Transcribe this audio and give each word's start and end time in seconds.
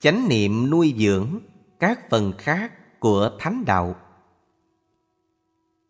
chánh 0.00 0.28
niệm 0.28 0.70
nuôi 0.70 0.94
dưỡng 0.98 1.40
các 1.78 2.10
phần 2.10 2.32
khác 2.38 3.00
của 3.00 3.30
thánh 3.38 3.64
đạo. 3.64 3.96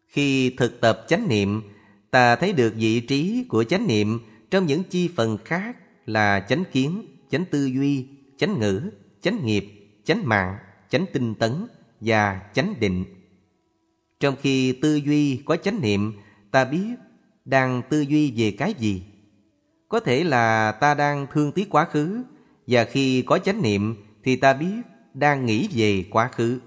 Khi 0.07 0.50
thực 0.50 0.80
tập 0.80 1.04
chánh 1.08 1.29
niệm, 1.29 1.62
ta 2.10 2.36
thấy 2.36 2.52
được 2.52 2.74
vị 2.76 3.00
trí 3.00 3.44
của 3.48 3.64
chánh 3.64 3.86
niệm 3.86 4.21
trong 4.50 4.66
những 4.66 4.84
chi 4.84 5.10
phần 5.16 5.38
khác 5.44 5.76
là 6.06 6.46
chánh 6.48 6.64
kiến, 6.72 7.06
chánh 7.30 7.44
tư 7.44 7.66
duy, 7.66 8.06
chánh 8.36 8.61
ngữ, 8.61 8.91
chánh 9.21 9.46
nghiệp, 9.46 9.91
chánh 10.05 10.29
mạng, 10.29 10.59
chánh 10.88 11.06
tinh 11.12 11.34
tấn 11.34 11.66
và 12.00 12.43
chánh 12.54 12.75
định. 12.80 13.04
Trong 14.20 14.36
khi 14.43 14.72
tư 14.72 14.96
duy 14.96 15.43
có 15.45 15.56
chánh 15.56 15.80
niệm, 15.80 16.12
ta 16.50 16.64
biết 16.64 16.95
đang 17.45 17.82
tư 17.88 18.00
duy 18.00 18.32
về 18.36 18.50
cái 18.50 18.75
gì. 18.79 19.02
Có 19.88 20.00
thể 20.00 20.25
là 20.25 20.72
ta 20.72 20.95
đang 20.95 21.27
thương 21.32 21.52
tiếc 21.52 21.70
quá 21.70 21.84
khứ 21.84 22.22
và 22.69 22.85
khi 22.85 23.23
có 23.23 23.39
chánh 23.39 23.62
niệm, 23.62 23.95
thì 24.25 24.37
ta 24.37 24.52
biết 24.52 24.83
đang 25.15 25.47
nghĩ 25.47 25.69
về 25.73 26.05
quá 26.11 26.29
khứ. 26.29 26.61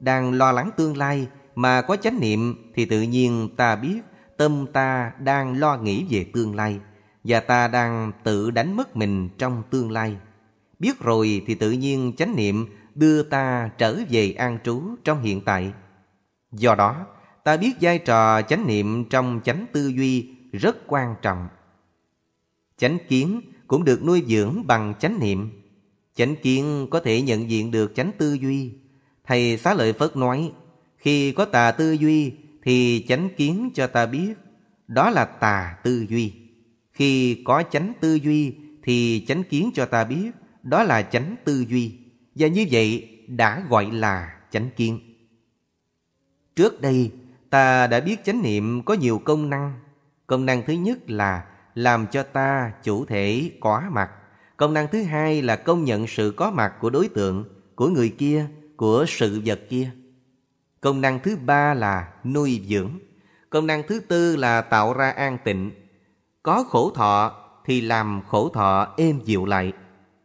Đang 0.00 0.32
lo 0.32 0.52
lắng 0.52 0.70
tương 0.76 0.96
lai 0.96 1.26
mà 1.54 1.82
có 1.82 1.96
chánh 1.96 2.20
niệm, 2.20 2.70
thì 2.74 2.84
tự 2.84 3.02
nhiên 3.02 3.48
ta 3.56 3.76
biết 3.76 4.00
tâm 4.36 4.66
ta 4.72 5.12
đang 5.18 5.58
lo 5.58 5.76
nghĩ 5.76 6.06
về 6.10 6.26
tương 6.32 6.54
lai. 6.54 6.80
Và 7.24 7.40
ta 7.40 7.68
đang 7.68 8.12
tự 8.24 8.50
đánh 8.50 8.76
mất 8.76 8.96
mình 8.96 9.28
trong 9.38 9.62
tương 9.70 9.90
lai. 9.90 10.16
Biết 10.78 11.00
rồi 11.00 11.42
thì 11.46 11.54
tự 11.54 11.70
nhiên 11.70 12.12
chánh 12.16 12.36
niệm 12.36 12.66
đưa 12.94 13.22
ta 13.22 13.70
trở 13.78 13.98
về 14.10 14.32
an 14.32 14.58
trú 14.64 14.82
trong 15.04 15.22
hiện 15.22 15.40
tại. 15.40 15.72
Do 16.52 16.74
đó, 16.74 17.06
ta 17.44 17.56
biết 17.56 17.72
vai 17.80 17.98
trò 17.98 18.42
chánh 18.42 18.66
niệm 18.66 19.04
trong 19.04 19.40
chánh 19.44 19.66
tư 19.72 19.88
duy 19.88 20.34
rất 20.52 20.76
quan 20.86 21.14
trọng. 21.22 21.48
Chánh 22.76 22.98
kiến 23.08 23.40
cũng 23.68 23.84
được 23.84 24.04
nuôi 24.04 24.22
dưỡng 24.28 24.66
bằng 24.66 24.94
chánh 25.00 25.20
niệm. 25.20 25.50
Chánh 26.14 26.36
kiến 26.36 26.86
có 26.90 27.00
thể 27.00 27.22
nhận 27.22 27.50
diện 27.50 27.70
được 27.70 27.94
chánh 27.94 28.10
tư 28.18 28.32
duy. 28.32 28.72
Thầy 29.24 29.56
xá 29.56 29.74
lợi 29.74 29.92
phất 29.92 30.16
nói, 30.16 30.52
khi 30.96 31.32
có 31.32 31.44
tà 31.44 31.72
tư 31.72 31.92
duy 31.92 32.32
thì 32.62 33.04
chánh 33.08 33.28
kiến 33.36 33.70
cho 33.74 33.86
ta 33.86 34.06
biết, 34.06 34.34
đó 34.88 35.10
là 35.10 35.24
tà 35.24 35.76
tư 35.84 36.06
duy. 36.08 36.32
Khi 36.92 37.42
có 37.44 37.62
chánh 37.70 37.92
tư 38.00 38.14
duy 38.14 38.54
thì 38.82 39.24
chánh 39.28 39.42
kiến 39.44 39.70
cho 39.74 39.86
ta 39.86 40.04
biết, 40.04 40.30
đó 40.62 40.82
là 40.82 41.02
chánh 41.02 41.36
tư 41.44 41.64
duy. 41.68 41.92
Và 42.34 42.46
như 42.46 42.66
vậy 42.70 43.08
đã 43.28 43.62
gọi 43.68 43.90
là 43.92 44.36
chánh 44.50 44.70
kiến. 44.76 45.00
Trước 46.56 46.80
đây, 46.80 47.10
ta 47.50 47.86
đã 47.86 48.00
biết 48.00 48.24
chánh 48.24 48.42
niệm 48.42 48.82
có 48.82 48.94
nhiều 48.94 49.18
công 49.18 49.50
năng. 49.50 49.72
Công 50.26 50.46
năng 50.46 50.62
thứ 50.66 50.72
nhất 50.72 51.10
là 51.10 51.44
làm 51.78 52.06
cho 52.06 52.22
ta 52.22 52.72
chủ 52.82 53.04
thể 53.04 53.50
có 53.60 53.82
mặt. 53.90 54.10
Công 54.56 54.74
năng 54.74 54.88
thứ 54.88 55.02
hai 55.02 55.42
là 55.42 55.56
công 55.56 55.84
nhận 55.84 56.06
sự 56.06 56.34
có 56.36 56.50
mặt 56.50 56.72
của 56.80 56.90
đối 56.90 57.08
tượng, 57.08 57.44
của 57.74 57.88
người 57.88 58.08
kia, 58.18 58.46
của 58.76 59.04
sự 59.08 59.42
vật 59.44 59.60
kia. 59.68 59.90
Công 60.80 61.00
năng 61.00 61.20
thứ 61.20 61.36
ba 61.36 61.74
là 61.74 62.08
nuôi 62.24 62.62
dưỡng. 62.68 62.90
Công 63.50 63.66
năng 63.66 63.82
thứ 63.88 64.00
tư 64.00 64.36
là 64.36 64.60
tạo 64.60 64.92
ra 64.92 65.10
an 65.10 65.38
tịnh. 65.44 65.70
Có 66.42 66.64
khổ 66.68 66.90
thọ 66.94 67.32
thì 67.64 67.80
làm 67.80 68.22
khổ 68.28 68.48
thọ 68.48 68.94
êm 68.96 69.20
dịu 69.24 69.46
lại. 69.46 69.72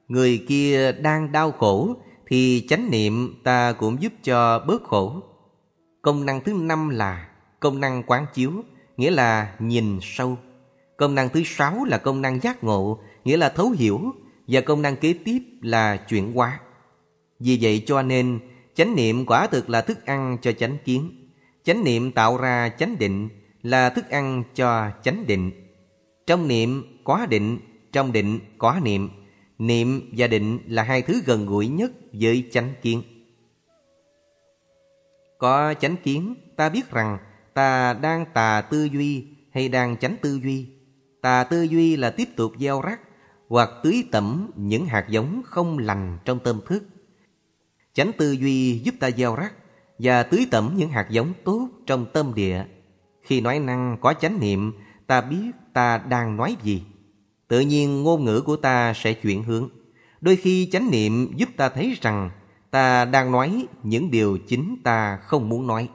Người 0.08 0.46
kia 0.48 0.92
đang 0.92 1.32
đau 1.32 1.52
khổ 1.52 1.96
thì 2.28 2.66
chánh 2.70 2.92
niệm 2.92 3.42
ta 3.44 3.74
cũng 3.74 4.02
giúp 4.02 4.14
cho 4.24 4.60
bớt 4.68 4.84
khổ. 4.84 5.24
Công 6.02 6.26
năng 6.26 6.44
thứ 6.44 6.54
năm 6.54 6.90
là 6.90 7.28
công 7.60 7.80
năng 7.80 8.04
quán 8.04 8.26
chiếu, 8.34 8.52
nghĩa 8.98 9.12
là 9.12 9.54
nhìn 9.60 10.00
sâu 10.02 10.38
công 10.98 11.16
năng 11.16 11.30
thứ 11.30 11.44
sáu 11.46 11.86
là 11.86 11.98
công 11.98 12.22
năng 12.22 12.40
giác 12.40 12.64
ngộ, 12.64 13.00
nghĩa 13.26 13.38
là 13.38 13.50
thấu 13.50 13.70
hiểu, 13.70 14.02
và 14.48 14.62
công 14.62 14.82
năng 14.82 14.96
kế 14.96 15.14
tiếp 15.26 15.40
là 15.62 15.98
chuyển 15.98 16.34
hóa. 16.34 16.60
Vì 17.40 17.58
vậy 17.62 17.84
cho 17.86 18.02
nên, 18.02 18.40
chánh 18.76 18.96
niệm 18.96 19.26
quả 19.26 19.48
thực 19.48 19.70
là 19.70 19.82
thức 19.82 20.06
ăn 20.06 20.38
cho 20.42 20.52
chánh 20.52 20.78
kiến. 20.86 21.30
Chánh 21.64 21.84
niệm 21.84 22.12
tạo 22.12 22.38
ra 22.38 22.70
chánh 22.70 22.98
định 23.00 23.30
là 23.64 23.90
thức 23.90 24.10
ăn 24.10 24.44
cho 24.56 24.92
chánh 25.04 25.28
định. 25.28 25.52
Trong 26.28 26.48
niệm 26.48 27.00
có 27.04 27.26
định, 27.30 27.60
trong 27.92 28.12
định 28.12 28.40
có 28.58 28.80
niệm. 28.84 29.10
Niệm 29.60 30.10
và 30.18 30.28
định 30.28 30.60
là 30.68 30.84
hai 30.84 31.02
thứ 31.02 31.22
gần 31.26 31.46
gũi 31.46 31.68
nhất 31.68 31.92
với 32.14 32.50
chánh 32.52 32.74
kiến. 32.82 33.04
Có 35.38 35.74
chánh 35.74 35.96
kiến, 36.04 36.36
ta 36.56 36.70
biết 36.70 36.92
rằng 36.92 37.18
ta 37.54 37.94
đang 37.94 38.26
tà 38.34 38.62
tư 38.62 38.84
duy 38.84 39.28
hay 39.54 39.70
đang 39.70 39.98
chánh 39.98 40.16
tư 40.22 40.40
duy 40.44 40.68
tà 41.24 41.44
tư 41.44 41.62
duy 41.62 41.96
là 41.96 42.10
tiếp 42.10 42.30
tục 42.36 42.52
gieo 42.60 42.82
rắc, 42.82 43.00
hoặc 43.50 43.70
tưới 43.84 44.04
tẩm 44.12 44.52
những 44.56 44.86
hạt 44.86 45.06
giống 45.10 45.42
không 45.46 45.78
lành 45.78 46.18
trong 46.26 46.40
tâm 46.40 46.60
thức 46.68 46.84
chánh 47.94 48.12
tư 48.18 48.32
duy 48.32 48.80
giúp 48.80 48.96
ta 49.00 49.12
gieo 49.12 49.36
rắc 49.36 49.54
và 50.00 50.24
tưới 50.24 50.48
tẩm 50.52 50.74
những 50.78 50.90
hạt 50.90 51.08
giống 51.10 51.34
tốt 51.44 51.70
trong 51.86 52.06
tâm 52.14 52.34
địa. 52.36 52.66
Khi 53.22 53.42
nói 53.42 53.60
năng 53.60 53.98
có 54.02 54.14
chánh 54.14 54.40
niệm, 54.40 54.74
ta 55.08 55.22
biết 55.22 55.52
ta 55.74 55.98
đang 55.98 56.38
nói 56.38 56.56
gì. 56.64 56.84
Tự 57.48 57.60
nhiên 57.60 58.04
ngôn 58.04 58.26
ngữ 58.26 58.42
của 58.42 58.56
ta 58.56 58.94
sẽ 58.94 59.14
chuyển 59.14 59.44
hướng. 59.44 59.70
Đôi 60.22 60.36
khi 60.36 60.70
chánh 60.72 60.92
niệm 60.92 61.32
giúp 61.36 61.50
ta 61.58 61.70
thấy 61.70 61.98
rằng 62.02 62.30
ta 62.72 63.06
đang 63.06 63.32
nói 63.32 63.66
những 63.84 64.12
điều 64.12 64.38
chính 64.48 64.76
ta 64.84 65.18
không 65.18 65.50
muốn 65.50 65.68
nói. 65.68 65.90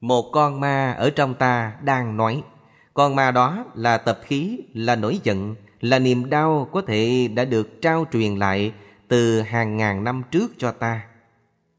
Một 0.00 0.30
con 0.32 0.60
ma 0.60 0.92
ở 0.92 1.10
trong 1.10 1.34
ta 1.34 1.72
đang 1.82 2.16
nói 2.16 2.42
con 2.94 3.16
ma 3.16 3.30
đó 3.30 3.64
là 3.74 3.98
tập 3.98 4.20
khí, 4.24 4.58
là 4.74 4.96
nổi 4.96 5.20
giận, 5.22 5.54
là 5.80 5.98
niềm 5.98 6.30
đau 6.30 6.68
có 6.72 6.82
thể 6.82 7.28
đã 7.28 7.44
được 7.44 7.82
trao 7.82 8.06
truyền 8.12 8.36
lại 8.36 8.72
từ 9.08 9.40
hàng 9.40 9.76
ngàn 9.76 10.04
năm 10.04 10.22
trước 10.30 10.52
cho 10.58 10.72
ta. 10.72 11.06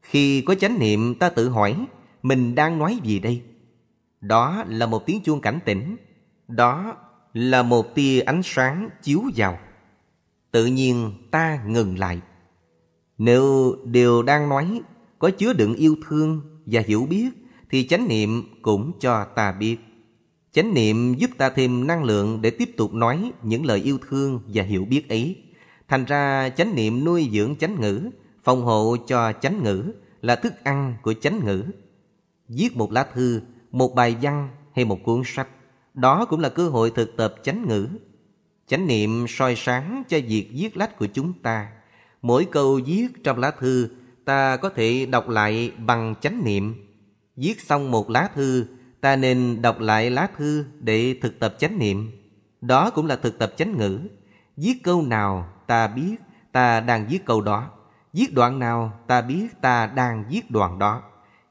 Khi 0.02 0.40
có 0.40 0.54
chánh 0.54 0.78
niệm, 0.78 1.14
ta 1.14 1.28
tự 1.28 1.48
hỏi, 1.48 1.86
mình 2.22 2.54
đang 2.54 2.78
nói 2.78 2.98
gì 3.04 3.18
đây? 3.18 3.42
Đó 4.20 4.64
là 4.68 4.86
một 4.86 5.06
tiếng 5.06 5.20
chuông 5.22 5.40
cảnh 5.40 5.58
tỉnh. 5.64 5.96
Đó 6.48 6.96
là 7.34 7.62
một 7.62 7.94
tia 7.94 8.20
ánh 8.20 8.40
sáng 8.44 8.88
chiếu 9.02 9.22
vào. 9.36 9.58
Tự 10.50 10.66
nhiên 10.66 11.12
ta 11.30 11.60
ngừng 11.66 11.98
lại. 11.98 12.20
Nếu 13.18 13.76
điều 13.84 14.22
đang 14.22 14.48
nói 14.48 14.80
có 15.18 15.30
chứa 15.30 15.52
đựng 15.52 15.74
yêu 15.74 15.96
thương 16.08 16.40
và 16.66 16.82
hiểu 16.86 17.06
biết, 17.10 17.28
thì 17.70 17.88
chánh 17.88 18.08
niệm 18.08 18.42
cũng 18.62 18.92
cho 19.00 19.24
ta 19.24 19.52
biết 19.52 19.76
chánh 20.56 20.74
niệm 20.74 21.14
giúp 21.14 21.30
ta 21.38 21.50
thêm 21.50 21.86
năng 21.86 22.04
lượng 22.04 22.42
để 22.42 22.50
tiếp 22.50 22.70
tục 22.76 22.94
nói 22.94 23.32
những 23.42 23.66
lời 23.66 23.80
yêu 23.80 23.98
thương 24.08 24.40
và 24.46 24.62
hiểu 24.62 24.84
biết 24.84 25.08
ấy. 25.08 25.36
Thành 25.88 26.04
ra, 26.04 26.48
chánh 26.48 26.74
niệm 26.74 27.04
nuôi 27.04 27.30
dưỡng 27.32 27.56
chánh 27.56 27.80
ngữ, 27.80 28.10
phòng 28.44 28.62
hộ 28.62 28.96
cho 29.06 29.32
chánh 29.32 29.64
ngữ 29.64 29.92
là 30.22 30.36
thức 30.36 30.52
ăn 30.64 30.96
của 31.02 31.14
chánh 31.14 31.44
ngữ. 31.44 31.64
Viết 32.48 32.76
một 32.76 32.92
lá 32.92 33.06
thư, 33.14 33.40
một 33.70 33.94
bài 33.94 34.16
văn 34.22 34.48
hay 34.74 34.84
một 34.84 34.98
cuốn 35.04 35.22
sách, 35.24 35.48
đó 35.94 36.24
cũng 36.24 36.40
là 36.40 36.48
cơ 36.48 36.68
hội 36.68 36.90
thực 36.90 37.16
tập 37.16 37.34
chánh 37.42 37.68
ngữ. 37.68 37.88
Chánh 38.66 38.86
niệm 38.86 39.26
soi 39.28 39.56
sáng 39.56 40.02
cho 40.08 40.18
việc 40.28 40.48
viết 40.52 40.76
lách 40.76 40.98
của 40.98 41.06
chúng 41.06 41.32
ta. 41.42 41.68
Mỗi 42.22 42.44
câu 42.44 42.80
viết 42.86 43.08
trong 43.24 43.38
lá 43.38 43.50
thư, 43.50 43.88
ta 44.24 44.56
có 44.56 44.68
thể 44.68 45.06
đọc 45.06 45.28
lại 45.28 45.72
bằng 45.86 46.14
chánh 46.20 46.44
niệm. 46.44 46.74
Viết 47.36 47.60
xong 47.60 47.90
một 47.90 48.10
lá 48.10 48.28
thư 48.34 48.66
ta 49.00 49.16
nên 49.16 49.62
đọc 49.62 49.80
lại 49.80 50.10
lá 50.10 50.28
thư 50.36 50.64
để 50.80 51.16
thực 51.22 51.40
tập 51.40 51.54
chánh 51.58 51.78
niệm. 51.78 52.10
Đó 52.60 52.90
cũng 52.90 53.06
là 53.06 53.16
thực 53.16 53.38
tập 53.38 53.52
chánh 53.56 53.78
ngữ. 53.78 54.00
Viết 54.56 54.74
câu 54.82 55.02
nào 55.02 55.52
ta 55.66 55.86
biết, 55.86 56.16
ta 56.52 56.80
đang 56.80 57.06
viết 57.08 57.24
câu 57.24 57.40
đó. 57.40 57.70
Viết 58.12 58.32
đoạn 58.32 58.58
nào 58.58 59.00
ta 59.06 59.22
biết, 59.22 59.46
ta 59.60 59.86
đang 59.86 60.24
viết 60.30 60.50
đoạn 60.50 60.78
đó. 60.78 61.02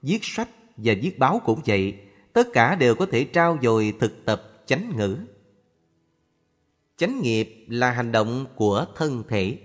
Viết 0.02 0.20
sách 0.22 0.50
và 0.78 0.94
viết 1.02 1.20
báo 1.20 1.42
cũng 1.46 1.62
vậy. 1.66 2.00
Tất 2.34 2.48
cả 2.54 2.76
đều 2.76 2.96
có 2.96 3.06
thể 3.06 3.24
trao 3.24 3.58
dồi 3.62 3.94
thực 4.00 4.26
tập 4.26 4.44
chánh 4.66 4.92
ngữ. 4.98 5.18
Chánh 6.98 7.22
nghiệp 7.22 7.66
là 7.70 7.92
hành 7.92 8.12
động 8.12 8.46
của 8.56 8.86
thân 8.96 9.24
thể. 9.28 9.58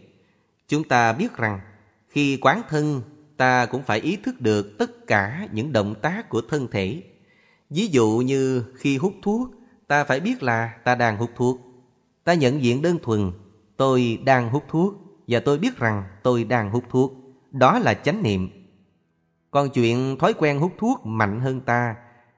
Chúng 0.69 0.84
ta 0.84 1.12
biết 1.12 1.37
rằng, 1.37 1.60
khi 2.08 2.38
quán 2.40 2.62
thân, 2.69 3.02
ta 3.37 3.66
cũng 3.66 3.82
phải 3.82 4.00
ý 4.00 4.16
thức 4.16 4.40
được 4.40 4.78
tất 4.78 5.06
cả 5.06 5.49
những 5.52 5.72
động 5.72 5.94
tác 6.02 6.28
của 6.28 6.40
thân 6.49 6.69
thể 6.70 7.02
ví 7.70 7.87
dụ 7.87 8.22
như 8.26 8.64
khi 8.76 8.96
hút 8.99 9.14
thuốc, 9.22 9.50
ta 9.87 10.05
phải 10.05 10.20
biết 10.20 10.43
là 10.43 10.75
ta 10.84 10.94
đang 10.94 11.17
hút 11.17 11.31
thuốc. 11.37 11.61
Ta 12.25 12.34
nhận 12.34 12.62
diện 12.62 12.82
đơn 12.82 12.99
thuần, 13.02 13.32
tôi 13.76 14.19
đang 14.25 14.50
hút 14.50 14.64
thuốc, 14.69 14.94
và 15.28 15.40
tôi 15.40 15.58
biết 15.58 15.78
rằng 15.78 16.05
tôi 16.22 16.44
đang 16.44 16.70
hút 16.70 16.84
thuốc. 16.90 17.12
Đó 17.50 17.78
là 17.78 17.94
chánh 17.94 18.22
niệm. 18.22 18.49
Còn 19.50 19.70
chuyện 19.70 20.17
thói 20.19 20.34
quen 20.34 20.58
hút 20.58 20.72
thuốc 20.78 21.06
mạnh 21.06 21.40
hơn 21.40 21.61
ta, 21.61 21.96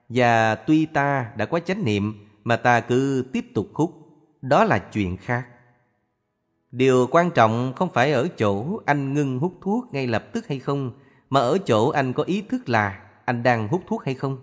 và 0.08 0.55
tuy 0.55 0.87
ta 0.87 1.32
đã 1.37 1.46
có 1.46 1.61
chánh 1.61 1.84
niệm 1.84 2.26
mà 2.44 2.56
ta 2.56 2.81
cứ 2.81 3.25
tiếp 3.32 3.44
tục 3.55 3.69
hút, 3.75 3.90
đó 4.43 4.64
là 4.64 4.79
chuyện 4.79 5.17
khác. 5.17 5.46
Điều 6.70 7.06
quan 7.11 7.31
trọng 7.31 7.73
không 7.76 7.88
phải 7.93 8.12
ở 8.12 8.29
chỗ 8.38 8.81
anh 8.87 9.14
ngưng 9.14 9.38
hút 9.38 9.55
thuốc 9.62 9.94
ngay 9.94 10.06
lập 10.06 10.25
tức 10.32 10.49
hay 10.49 10.58
không, 10.58 10.93
mà 11.31 11.40
ở 11.40 11.58
chỗ 11.58 11.88
anh 11.88 12.12
có 12.12 12.23
ý 12.23 12.43
thức 12.43 12.69
là 12.69 13.00
anh 13.25 13.43
đang 13.43 13.69
hút 13.69 13.82
thuốc 13.87 14.05
hay 14.05 14.14
không 14.14 14.38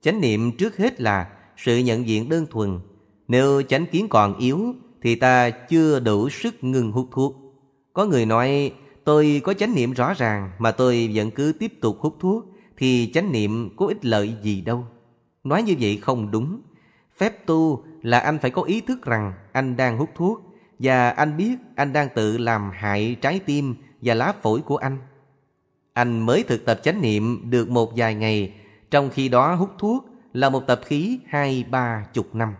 chánh 0.00 0.20
niệm 0.20 0.52
trước 0.52 0.76
hết 0.76 1.00
là 1.00 1.28
sự 1.56 1.78
nhận 1.78 2.08
diện 2.08 2.28
đơn 2.28 2.46
thuần 2.50 2.78
nếu 3.28 3.62
chánh 3.62 3.86
kiến 3.86 4.08
còn 4.08 4.38
yếu 4.38 4.74
thì 5.02 5.14
ta 5.14 5.50
chưa 5.50 6.00
đủ 6.00 6.28
sức 6.28 6.64
ngừng 6.64 6.92
hút 6.92 7.08
thuốc 7.12 7.36
có 7.92 8.04
người 8.06 8.26
nói 8.26 8.72
Tôi 9.08 9.40
có 9.44 9.54
chánh 9.54 9.74
niệm 9.74 9.92
rõ 9.92 10.14
ràng 10.14 10.50
mà 10.58 10.70
tôi 10.70 11.10
vẫn 11.14 11.30
cứ 11.30 11.52
tiếp 11.58 11.72
tục 11.80 11.98
hút 12.00 12.16
thuốc 12.20 12.44
thì 12.76 13.10
chánh 13.14 13.32
niệm 13.32 13.76
có 13.76 13.86
ích 13.86 14.04
lợi 14.04 14.34
gì 14.42 14.60
đâu. 14.60 14.86
Nói 15.44 15.62
như 15.62 15.74
vậy 15.80 15.98
không 16.02 16.30
đúng. 16.30 16.60
Phép 17.16 17.46
tu 17.46 17.84
là 18.02 18.18
anh 18.18 18.38
phải 18.38 18.50
có 18.50 18.62
ý 18.62 18.80
thức 18.80 19.04
rằng 19.04 19.32
anh 19.52 19.76
đang 19.76 19.98
hút 19.98 20.10
thuốc 20.14 20.42
và 20.78 21.10
anh 21.10 21.36
biết 21.36 21.56
anh 21.76 21.92
đang 21.92 22.08
tự 22.14 22.38
làm 22.38 22.70
hại 22.74 23.16
trái 23.20 23.40
tim 23.46 23.74
và 24.02 24.14
lá 24.14 24.32
phổi 24.42 24.60
của 24.60 24.76
anh. 24.76 24.98
Anh 25.92 26.26
mới 26.26 26.42
thực 26.42 26.64
tập 26.64 26.80
chánh 26.82 27.00
niệm 27.00 27.50
được 27.50 27.70
một 27.70 27.92
vài 27.96 28.14
ngày, 28.14 28.52
trong 28.90 29.10
khi 29.10 29.28
đó 29.28 29.54
hút 29.54 29.70
thuốc 29.78 30.06
là 30.32 30.50
một 30.50 30.66
tập 30.66 30.80
khí 30.84 31.18
hai 31.26 31.64
ba 31.70 32.06
chục 32.12 32.34
năm. 32.34 32.54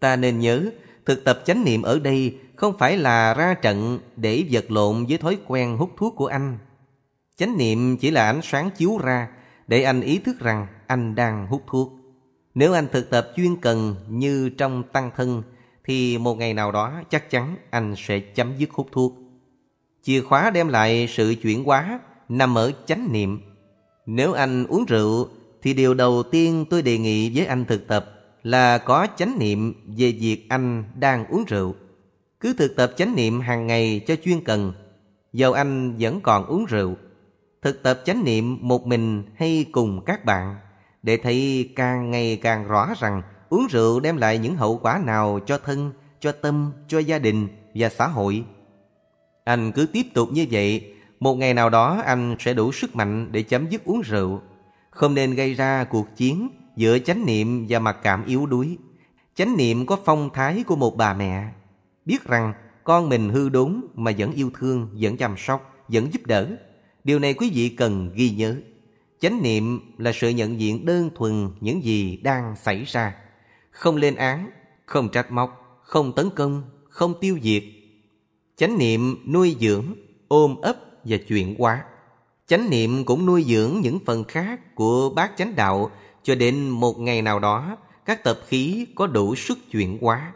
Ta 0.00 0.16
nên 0.16 0.38
nhớ, 0.38 0.70
thực 1.06 1.24
tập 1.24 1.42
chánh 1.44 1.64
niệm 1.64 1.82
ở 1.82 1.98
đây 1.98 2.38
không 2.56 2.78
phải 2.78 2.98
là 2.98 3.34
ra 3.34 3.54
trận 3.54 3.98
để 4.16 4.44
vật 4.50 4.70
lộn 4.70 5.06
với 5.08 5.18
thói 5.18 5.38
quen 5.46 5.76
hút 5.76 5.90
thuốc 5.96 6.16
của 6.16 6.26
anh. 6.26 6.58
Chánh 7.36 7.58
niệm 7.58 7.96
chỉ 7.96 8.10
là 8.10 8.26
ánh 8.26 8.40
sáng 8.42 8.70
chiếu 8.70 8.98
ra 8.98 9.28
để 9.66 9.82
anh 9.82 10.00
ý 10.00 10.18
thức 10.18 10.40
rằng 10.40 10.66
anh 10.86 11.14
đang 11.14 11.46
hút 11.46 11.62
thuốc. 11.66 11.92
Nếu 12.54 12.72
anh 12.72 12.88
thực 12.92 13.10
tập 13.10 13.28
chuyên 13.36 13.56
cần 13.56 13.94
như 14.08 14.50
trong 14.58 14.82
tăng 14.82 15.10
thân 15.16 15.42
thì 15.84 16.18
một 16.18 16.38
ngày 16.38 16.54
nào 16.54 16.72
đó 16.72 17.02
chắc 17.10 17.30
chắn 17.30 17.56
anh 17.70 17.94
sẽ 17.96 18.18
chấm 18.18 18.56
dứt 18.58 18.70
hút 18.70 18.88
thuốc. 18.92 19.14
Chìa 20.02 20.20
khóa 20.20 20.50
đem 20.50 20.68
lại 20.68 21.06
sự 21.10 21.34
chuyển 21.42 21.64
hóa 21.64 22.00
nằm 22.28 22.58
ở 22.58 22.72
chánh 22.86 23.12
niệm. 23.12 23.40
Nếu 24.12 24.32
anh 24.32 24.66
uống 24.66 24.84
rượu 24.84 25.28
thì 25.62 25.74
điều 25.74 25.94
đầu 25.94 26.22
tiên 26.22 26.64
tôi 26.70 26.82
đề 26.82 26.98
nghị 26.98 27.36
với 27.36 27.46
anh 27.46 27.64
thực 27.64 27.86
tập 27.88 28.10
là 28.42 28.78
có 28.78 29.06
chánh 29.16 29.38
niệm 29.38 29.74
về 29.86 30.12
việc 30.20 30.46
anh 30.48 30.84
đang 30.94 31.26
uống 31.26 31.44
rượu. 31.44 31.74
Cứ 32.40 32.54
thực 32.58 32.76
tập 32.76 32.92
chánh 32.96 33.16
niệm 33.16 33.40
hàng 33.40 33.66
ngày 33.66 34.00
cho 34.06 34.16
chuyên 34.24 34.44
cần, 34.44 34.72
dầu 35.32 35.52
anh 35.52 35.96
vẫn 35.98 36.20
còn 36.20 36.46
uống 36.46 36.64
rượu. 36.64 36.94
Thực 37.62 37.82
tập 37.82 38.00
chánh 38.04 38.24
niệm 38.24 38.58
một 38.60 38.86
mình 38.86 39.22
hay 39.36 39.66
cùng 39.72 40.04
các 40.04 40.24
bạn 40.24 40.56
để 41.02 41.16
thấy 41.16 41.70
càng 41.76 42.10
ngày 42.10 42.36
càng 42.42 42.68
rõ 42.68 42.94
rằng 43.00 43.22
uống 43.48 43.66
rượu 43.70 44.00
đem 44.00 44.16
lại 44.16 44.38
những 44.38 44.56
hậu 44.56 44.78
quả 44.82 45.00
nào 45.04 45.40
cho 45.46 45.58
thân, 45.58 45.92
cho 46.20 46.32
tâm, 46.32 46.72
cho 46.88 46.98
gia 46.98 47.18
đình 47.18 47.48
và 47.74 47.88
xã 47.88 48.06
hội. 48.06 48.44
Anh 49.44 49.72
cứ 49.72 49.86
tiếp 49.92 50.06
tục 50.14 50.28
như 50.32 50.46
vậy, 50.50 50.94
một 51.20 51.34
ngày 51.34 51.54
nào 51.54 51.70
đó 51.70 52.02
anh 52.06 52.36
sẽ 52.38 52.54
đủ 52.54 52.72
sức 52.72 52.96
mạnh 52.96 53.28
để 53.32 53.42
chấm 53.42 53.68
dứt 53.70 53.84
uống 53.84 54.00
rượu. 54.00 54.40
Không 54.90 55.14
nên 55.14 55.34
gây 55.34 55.54
ra 55.54 55.84
cuộc 55.84 56.16
chiến 56.16 56.48
giữa 56.76 56.98
chánh 56.98 57.26
niệm 57.26 57.66
và 57.68 57.78
mặc 57.78 57.96
cảm 58.02 58.24
yếu 58.24 58.46
đuối. 58.46 58.78
Chánh 59.34 59.56
niệm 59.56 59.86
có 59.86 59.98
phong 60.04 60.30
thái 60.34 60.62
của 60.62 60.76
một 60.76 60.96
bà 60.96 61.14
mẹ, 61.14 61.48
biết 62.04 62.24
rằng 62.24 62.52
con 62.84 63.08
mình 63.08 63.28
hư 63.28 63.48
đốn 63.48 63.84
mà 63.94 64.12
vẫn 64.18 64.32
yêu 64.32 64.50
thương, 64.58 64.88
vẫn 65.00 65.16
chăm 65.16 65.34
sóc, 65.38 65.84
vẫn 65.88 66.12
giúp 66.12 66.26
đỡ. 66.26 66.56
Điều 67.04 67.18
này 67.18 67.34
quý 67.34 67.50
vị 67.54 67.68
cần 67.68 68.10
ghi 68.14 68.30
nhớ. 68.30 68.56
Chánh 69.20 69.42
niệm 69.42 69.80
là 69.98 70.12
sự 70.14 70.28
nhận 70.28 70.60
diện 70.60 70.86
đơn 70.86 71.10
thuần 71.14 71.50
những 71.60 71.84
gì 71.84 72.16
đang 72.16 72.56
xảy 72.56 72.84
ra. 72.84 73.14
Không 73.70 73.96
lên 73.96 74.14
án, 74.14 74.50
không 74.86 75.08
trách 75.08 75.32
móc, 75.32 75.80
không 75.82 76.12
tấn 76.12 76.30
công, 76.30 76.62
không 76.88 77.14
tiêu 77.20 77.38
diệt. 77.42 77.62
Chánh 78.56 78.78
niệm 78.78 79.16
nuôi 79.32 79.56
dưỡng, 79.60 79.84
ôm 80.28 80.60
ấp 80.60 80.76
và 81.04 81.16
chuyển 81.28 81.54
hóa. 81.58 81.84
Chánh 82.46 82.70
niệm 82.70 83.04
cũng 83.04 83.26
nuôi 83.26 83.44
dưỡng 83.48 83.80
những 83.80 83.98
phần 84.06 84.24
khác 84.24 84.74
của 84.74 85.10
bát 85.10 85.32
chánh 85.36 85.56
đạo 85.56 85.90
cho 86.22 86.34
đến 86.34 86.68
một 86.68 86.98
ngày 86.98 87.22
nào 87.22 87.38
đó 87.38 87.76
các 88.04 88.24
tập 88.24 88.40
khí 88.46 88.86
có 88.94 89.06
đủ 89.06 89.34
sức 89.34 89.58
chuyển 89.70 89.98
hóa. 90.00 90.32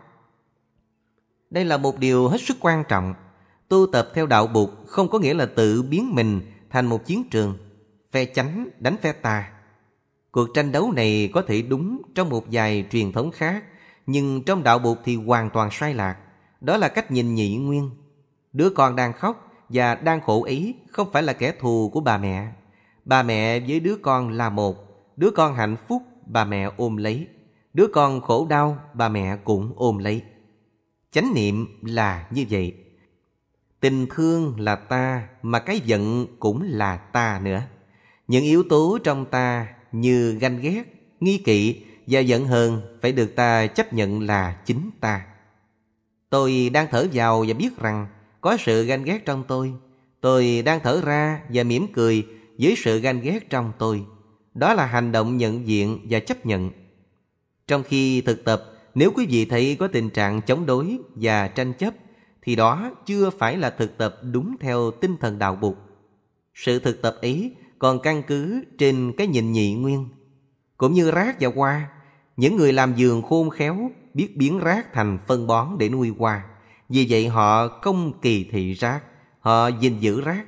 Đây 1.51 1.65
là 1.65 1.77
một 1.77 1.99
điều 1.99 2.29
hết 2.29 2.41
sức 2.41 2.57
quan 2.61 2.85
trọng. 2.89 3.15
Tu 3.69 3.87
tập 3.93 4.11
theo 4.15 4.27
đạo 4.27 4.47
Bụt 4.47 4.71
không 4.87 5.09
có 5.09 5.19
nghĩa 5.19 5.35
là 5.35 5.47
tự 5.47 5.83
biến 5.83 6.15
mình 6.15 6.41
thành 6.71 6.87
một 6.87 7.07
chiến 7.07 7.25
trường, 7.31 7.59
phe 8.13 8.25
chánh 8.25 8.69
đánh 8.79 8.97
phe 8.97 9.13
tà. 9.13 9.51
Cuộc 10.31 10.49
tranh 10.55 10.73
đấu 10.73 10.93
này 10.93 11.31
có 11.33 11.43
thể 11.47 11.63
đúng 11.63 12.03
trong 12.15 12.29
một 12.29 12.45
vài 12.51 12.87
truyền 12.91 13.13
thống 13.13 13.31
khác, 13.31 13.65
nhưng 14.07 14.43
trong 14.43 14.63
đạo 14.63 14.79
Bụt 14.79 14.99
thì 15.05 15.17
hoàn 15.17 15.51
toàn 15.51 15.69
sai 15.73 15.95
lạc. 15.95 16.17
Đó 16.61 16.77
là 16.77 16.89
cách 16.89 17.11
nhìn 17.11 17.35
nhị 17.35 17.57
nguyên. 17.57 17.91
Đứa 18.53 18.71
con 18.71 18.97
đang 18.97 19.13
khóc 19.13 19.54
và 19.69 19.95
đang 19.95 20.21
khổ 20.21 20.45
ý 20.45 20.75
không 20.91 21.13
phải 21.13 21.23
là 21.23 21.33
kẻ 21.33 21.53
thù 21.61 21.91
của 21.93 22.01
bà 22.01 22.19
mẹ. 22.19 22.53
Bà 23.05 23.23
mẹ 23.23 23.61
với 23.61 23.81
đứa 23.81 23.97
con 24.03 24.29
là 24.31 24.51
một, 24.51 24.77
đứa 25.17 25.31
con 25.31 25.55
hạnh 25.55 25.77
phúc 25.89 26.03
bà 26.27 26.45
mẹ 26.45 26.71
ôm 26.77 26.97
lấy, 26.97 27.29
đứa 27.75 27.87
con 27.87 28.21
khổ 28.21 28.47
đau 28.51 28.79
bà 28.95 29.09
mẹ 29.09 29.37
cũng 29.45 29.73
ôm 29.77 29.99
lấy. 29.99 30.23
Chánh 31.13 31.35
niệm 31.35 31.67
là 31.83 32.27
như 32.31 32.45
vậy. 32.51 32.75
Tình 33.81 34.07
thương 34.11 34.61
là 34.61 34.77
ta 34.77 35.29
mà 35.43 35.59
cái 35.59 35.81
giận 35.81 36.27
cũng 36.39 36.63
là 36.63 36.97
ta 36.97 37.41
nữa. 37.43 37.63
Những 38.29 38.45
yếu 38.45 38.63
tố 38.71 38.99
trong 39.05 39.27
ta 39.27 39.67
như 39.93 40.39
ganh 40.41 40.61
ghét, 40.61 40.83
nghi 41.21 41.39
kỵ 41.39 41.85
và 42.07 42.21
giận 42.21 42.47
hờn 42.47 42.99
phải 43.03 43.13
được 43.13 43.37
ta 43.37 43.67
chấp 43.67 43.93
nhận 43.93 44.21
là 44.21 44.57
chính 44.67 44.91
ta. 45.01 45.27
Tôi 46.31 46.71
đang 46.73 46.87
thở 46.91 47.07
vào 47.13 47.45
và 47.49 47.55
biết 47.55 47.79
rằng 47.79 48.07
có 48.45 48.57
sự 48.57 48.85
ganh 48.85 49.05
ghét 49.05 49.25
trong 49.25 49.45
tôi. 49.49 49.73
Tôi 50.21 50.63
đang 50.65 50.81
thở 50.83 51.01
ra 51.05 51.41
và 51.49 51.63
mỉm 51.63 51.87
cười 51.93 52.27
dưới 52.59 52.75
sự 52.77 53.01
ganh 53.01 53.21
ghét 53.21 53.51
trong 53.51 53.73
tôi. 53.79 54.05
Đó 54.55 54.75
là 54.75 54.87
hành 54.87 55.13
động 55.13 55.37
nhận 55.37 55.67
diện 55.67 56.07
và 56.11 56.21
chấp 56.21 56.47
nhận. 56.47 56.71
Trong 57.67 57.83
khi 57.83 58.21
thực 58.21 58.45
tập, 58.45 58.65
nếu 58.95 59.11
quý 59.15 59.27
vị 59.27 59.45
thấy 59.45 59.77
có 59.81 59.89
tình 59.89 60.11
trạng 60.11 60.41
chống 60.43 60.67
đối 60.67 60.99
và 61.15 61.49
tranh 61.49 61.73
chấp, 61.73 61.95
thì 62.43 62.57
đó 62.57 62.91
chưa 63.07 63.31
phải 63.31 63.57
là 63.57 63.71
thực 63.71 63.99
tập 63.99 64.17
đúng 64.33 64.57
theo 64.61 64.91
tinh 64.91 65.17
thần 65.21 65.39
đạo 65.39 65.57
Bụt. 65.57 65.77
Sự 66.55 66.79
thực 66.79 67.03
tập 67.03 67.17
ấy 67.23 67.57
còn 67.79 68.01
căn 68.03 68.23
cứ 68.27 68.65
trên 68.79 69.13
cái 69.17 69.27
nhìn 69.27 69.53
nhị 69.53 69.75
nguyên. 69.75 70.09
Cũng 70.77 70.93
như 70.93 71.11
rác 71.11 71.37
và 71.41 71.51
hoa, 71.55 71.89
những 72.37 72.57
người 72.57 72.73
làm 72.73 72.95
giường 72.97 73.23
khôn 73.23 73.51
khéo 73.51 73.91
biết 74.15 74.37
biến 74.37 74.59
rác 74.59 74.93
thành 74.93 75.19
phân 75.27 75.47
bón 75.47 75.69
để 75.79 75.89
nuôi 75.89 76.13
hoa. 76.19 76.45
Vì 76.95 77.07
vậy 77.09 77.29
họ 77.29 77.69
không 77.69 78.13
kỳ 78.23 78.45
thị 78.51 78.73
rác, 78.73 79.03
họ 79.41 79.69
gìn 79.69 79.99
giữ 79.99 80.21
rác. 80.21 80.45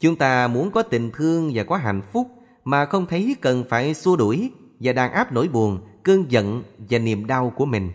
Chúng 0.00 0.16
ta 0.16 0.48
muốn 0.48 0.70
có 0.70 0.82
tình 0.82 1.10
thương 1.10 1.50
và 1.54 1.64
có 1.64 1.76
hạnh 1.76 2.02
phúc 2.12 2.28
mà 2.64 2.84
không 2.84 3.06
thấy 3.06 3.36
cần 3.40 3.64
phải 3.68 3.94
xua 3.94 4.16
đuổi 4.16 4.50
và 4.80 4.92
đàn 4.92 5.12
áp 5.12 5.32
nỗi 5.32 5.48
buồn, 5.48 5.80
cơn 6.02 6.24
giận 6.28 6.62
và 6.78 6.98
niềm 6.98 7.26
đau 7.26 7.52
của 7.56 7.66
mình. 7.66 7.90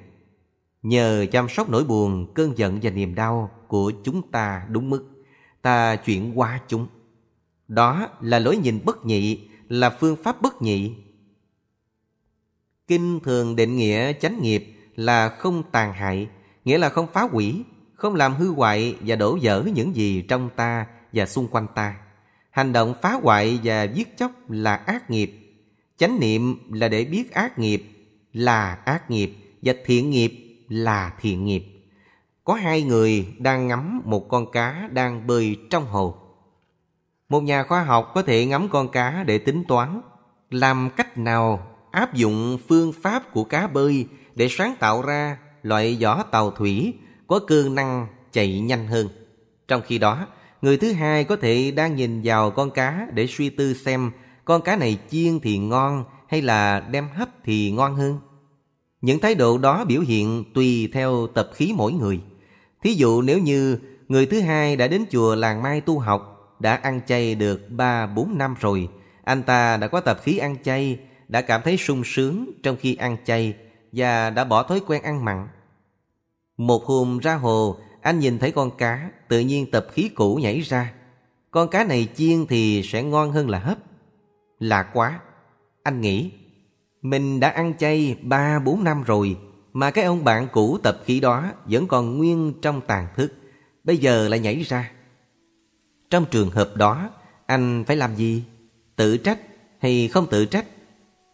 Nhờ 0.82 1.26
chăm 1.32 1.50
sóc 1.50 1.70
nỗi 1.70 1.84
buồn, 1.84 2.34
cơn 2.34 2.58
giận 2.58 2.80
và 2.82 2.90
niềm 2.90 3.16
đau 3.16 3.50
của 3.68 3.92
chúng 4.04 4.32
ta 4.32 4.66
đúng 4.70 4.90
mức, 4.90 5.10
ta 5.62 5.96
chuyển 5.96 6.40
qua 6.40 6.60
chúng. 6.68 6.88
Đó 7.68 8.10
là 8.22 8.40
lối 8.40 8.58
nhìn 8.58 8.80
bất 8.86 9.06
nhị, 9.06 9.48
là 9.68 9.90
phương 9.90 10.16
pháp 10.24 10.42
bất 10.42 10.62
nhị. 10.62 10.96
Kinh 12.88 13.20
thường 13.20 13.56
định 13.56 13.76
nghĩa 13.76 14.14
chánh 14.14 14.42
nghiệp 14.42 14.76
là 14.96 15.30
không 15.30 15.64
tàn 15.72 15.94
hại, 15.94 16.28
nghĩa 16.66 16.78
là 16.78 16.90
không 16.90 17.08
phá 17.14 17.22
hủy, 17.22 17.64
không 18.02 18.16
làm 18.16 18.36
hư 18.36 18.54
hoại 18.54 18.96
và 19.02 19.16
đổ 19.16 19.36
dở 19.42 19.64
những 19.74 19.96
gì 19.96 20.22
trong 20.22 20.50
ta 20.56 20.86
và 21.14 21.26
xung 21.26 21.48
quanh 21.48 21.68
ta. 21.76 21.96
Hành 22.52 22.74
động 22.74 22.94
phá 23.02 23.14
hoại 23.24 23.60
và 23.64 23.84
giết 23.84 24.18
chóc 24.18 24.32
là 24.50 24.76
ác 24.76 25.10
nghiệp. 25.10 25.32
Chánh 25.98 26.20
niệm 26.20 26.58
là 26.72 26.88
để 26.88 27.06
biết 27.06 27.34
ác 27.34 27.60
nghiệp 27.60 27.84
là 28.34 28.74
ác 28.86 29.12
nghiệp 29.12 29.34
và 29.62 29.74
thiện 29.86 30.10
nghiệp 30.10 30.64
là 30.70 31.14
thiện 31.22 31.46
nghiệp. 31.46 31.66
Có 32.44 32.54
hai 32.54 32.82
người 32.84 33.28
đang 33.38 33.68
ngắm 33.68 34.02
một 34.06 34.30
con 34.30 34.52
cá 34.52 34.90
đang 34.92 35.28
bơi 35.28 35.58
trong 35.70 35.86
hồ. 35.86 36.16
Một 37.30 37.44
nhà 37.44 37.64
khoa 37.64 37.84
học 37.84 38.12
có 38.14 38.22
thể 38.22 38.46
ngắm 38.46 38.70
con 38.70 38.90
cá 38.90 39.24
để 39.28 39.38
tính 39.38 39.64
toán, 39.68 40.02
làm 40.50 40.90
cách 40.98 41.18
nào 41.18 41.68
áp 41.92 42.14
dụng 42.14 42.58
phương 42.68 42.94
pháp 43.02 43.34
của 43.34 43.44
cá 43.44 43.68
bơi 43.68 44.08
để 44.36 44.48
sáng 44.50 44.76
tạo 44.80 45.02
ra 45.02 45.38
loại 45.64 45.98
vỏ 46.02 46.24
tàu 46.24 46.52
thủy 46.52 46.94
có 47.32 47.40
cơ 47.40 47.70
năng 47.70 48.08
chạy 48.32 48.60
nhanh 48.60 48.88
hơn. 48.88 49.10
Trong 49.68 49.82
khi 49.88 49.98
đó, 49.98 50.28
người 50.62 50.78
thứ 50.78 50.94
hai 50.94 51.24
có 51.24 51.36
thể 51.36 51.72
đang 51.72 51.96
nhìn 51.96 52.22
vào 52.24 52.52
con 52.52 52.72
cá 52.72 53.08
để 53.14 53.28
suy 53.28 53.50
tư 53.50 53.74
xem 53.74 54.12
con 54.46 54.62
cá 54.62 54.76
này 54.76 54.98
chiên 55.10 55.40
thì 55.40 55.58
ngon 55.58 56.04
hay 56.28 56.42
là 56.42 56.80
đem 56.80 57.08
hấp 57.16 57.30
thì 57.44 57.72
ngon 57.72 57.96
hơn. 57.96 58.20
Những 59.02 59.20
thái 59.20 59.36
độ 59.36 59.58
đó 59.58 59.86
biểu 59.86 60.02
hiện 60.02 60.44
tùy 60.54 60.90
theo 60.94 61.28
tập 61.28 61.50
khí 61.56 61.74
mỗi 61.76 61.94
người. 61.94 62.22
Thí 62.84 62.94
dụ 62.94 63.22
nếu 63.22 63.40
như 63.40 63.80
người 64.08 64.26
thứ 64.26 64.40
hai 64.40 64.76
đã 64.76 64.88
đến 64.88 65.06
chùa 65.12 65.36
làng 65.36 65.64
mai 65.64 65.82
tu 65.82 66.00
học, 66.00 66.56
đã 66.60 66.76
ăn 66.76 67.02
chay 67.08 67.36
được 67.36 67.62
3-4 67.70 68.38
năm 68.38 68.56
rồi, 68.60 68.90
anh 69.24 69.44
ta 69.44 69.78
đã 69.78 69.88
có 69.88 70.00
tập 70.00 70.20
khí 70.24 70.38
ăn 70.38 70.56
chay, 70.64 71.00
đã 71.28 71.42
cảm 71.42 71.62
thấy 71.64 71.78
sung 71.78 72.04
sướng 72.06 72.52
trong 72.64 72.76
khi 72.80 72.96
ăn 72.96 73.18
chay 73.26 73.54
và 73.92 74.30
đã 74.30 74.44
bỏ 74.44 74.64
thói 74.64 74.82
quen 74.88 75.02
ăn 75.04 75.26
mặn. 75.26 75.48
Một 76.62 76.86
hôm 76.86 77.20
ra 77.20 77.36
hồ, 77.36 77.78
anh 78.02 78.20
nhìn 78.20 78.40
thấy 78.40 78.52
con 78.52 78.72
cá, 78.78 79.10
tự 79.28 79.40
nhiên 79.40 79.72
tập 79.72 79.88
khí 79.94 80.10
cũ 80.10 80.36
nhảy 80.36 80.60
ra. 80.60 80.94
Con 81.52 81.68
cá 81.68 81.84
này 81.84 82.08
chiên 82.16 82.46
thì 82.46 82.82
sẽ 82.84 83.04
ngon 83.04 83.32
hơn 83.32 83.50
là 83.50 83.60
hấp. 83.60 83.78
Lạ 84.60 84.84
quá. 84.94 85.20
Anh 85.84 86.02
nghĩ, 86.02 86.32
mình 87.02 87.40
đã 87.40 87.50
ăn 87.50 87.74
chay 87.78 88.18
3-4 88.24 88.84
năm 88.84 89.04
rồi, 89.04 89.38
mà 89.74 89.92
cái 89.92 90.04
ông 90.04 90.24
bạn 90.24 90.48
cũ 90.52 90.78
tập 90.84 90.98
khí 91.06 91.20
đó 91.20 91.52
vẫn 91.66 91.88
còn 91.88 92.18
nguyên 92.18 92.54
trong 92.62 92.82
tàn 92.82 93.08
thức, 93.16 93.34
bây 93.84 93.98
giờ 93.98 94.28
lại 94.28 94.40
nhảy 94.40 94.62
ra. 94.62 94.92
Trong 96.10 96.26
trường 96.32 96.50
hợp 96.50 96.76
đó, 96.76 97.10
anh 97.46 97.84
phải 97.88 97.98
làm 97.98 98.16
gì? 98.16 98.44
Tự 98.96 99.18
trách 99.18 99.40
hay 99.80 100.08
không 100.08 100.28
tự 100.30 100.46
trách? 100.46 100.66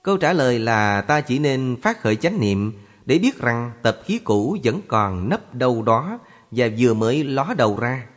Câu 0.04 0.18
trả 0.18 0.34
lời 0.34 0.60
là 0.60 1.02
ta 1.02 1.22
chỉ 1.22 1.40
nên 1.40 1.78
phát 1.82 2.02
khởi 2.02 2.16
chánh 2.16 2.40
niệm 2.40 2.74
để 3.08 3.20
biết 3.20 3.38
rằng 3.38 3.72
tập 3.82 4.00
khí 4.06 4.20
cũ 4.20 4.58
vẫn 4.64 4.82
còn 4.88 5.30
nấp 5.30 5.56
đâu 5.56 5.82
đó 5.82 6.20
và 6.52 6.70
vừa 6.78 6.94
mới 6.94 7.24
ló 7.24 7.54
đầu 7.58 7.78
ra. 7.80 8.08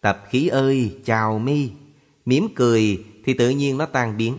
Tập 0.00 0.24
khí 0.28 0.48
ơi, 0.48 1.00
chào 1.04 1.38
mi, 1.38 1.70
mỉm 2.24 2.48
cười 2.54 3.04
thì 3.24 3.34
tự 3.34 3.50
nhiên 3.50 3.78
nó 3.78 3.86
tan 3.86 4.16
biến. 4.16 4.38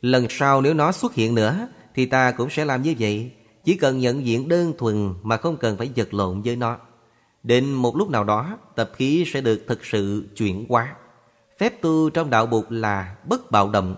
Lần 0.00 0.26
sau 0.30 0.60
nếu 0.60 0.74
nó 0.74 0.92
xuất 0.92 1.14
hiện 1.14 1.34
nữa 1.34 1.68
thì 1.94 2.06
ta 2.06 2.30
cũng 2.30 2.50
sẽ 2.50 2.64
làm 2.64 2.82
như 2.82 2.94
vậy. 2.98 3.32
Chỉ 3.64 3.76
cần 3.76 3.98
nhận 3.98 4.26
diện 4.26 4.48
đơn 4.48 4.72
thuần 4.78 5.14
mà 5.22 5.36
không 5.36 5.56
cần 5.56 5.76
phải 5.76 5.90
giật 5.94 6.14
lộn 6.14 6.42
với 6.42 6.56
nó. 6.56 6.78
Đến 7.42 7.72
một 7.72 7.96
lúc 7.96 8.10
nào 8.10 8.24
đó, 8.24 8.58
tập 8.76 8.90
khí 8.96 9.24
sẽ 9.26 9.40
được 9.40 9.64
thực 9.66 9.84
sự 9.84 10.28
chuyển 10.36 10.66
hóa. 10.68 10.96
Phép 11.58 11.82
tu 11.82 12.10
trong 12.10 12.30
đạo 12.30 12.46
Bụt 12.46 12.64
là 12.68 13.16
bất 13.28 13.50
bạo 13.50 13.70
động. 13.70 13.96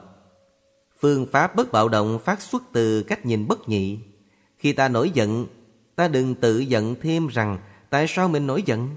Phương 1.01 1.27
pháp 1.33 1.57
bất 1.57 1.73
bạo 1.73 1.89
động 1.89 2.19
phát 2.25 2.41
xuất 2.43 2.63
từ 2.73 3.03
cách 3.03 3.27
nhìn 3.27 3.49
bất 3.49 3.69
nhị. 3.69 3.99
Khi 4.61 4.73
ta 4.73 4.89
nổi 4.89 5.11
giận, 5.15 5.47
ta 5.97 6.09
đừng 6.09 6.35
tự 6.35 6.59
giận 6.59 6.95
thêm 7.03 7.27
rằng 7.27 7.59
tại 7.91 8.07
sao 8.09 8.29
mình 8.29 8.47
nổi 8.47 8.63
giận. 8.67 8.89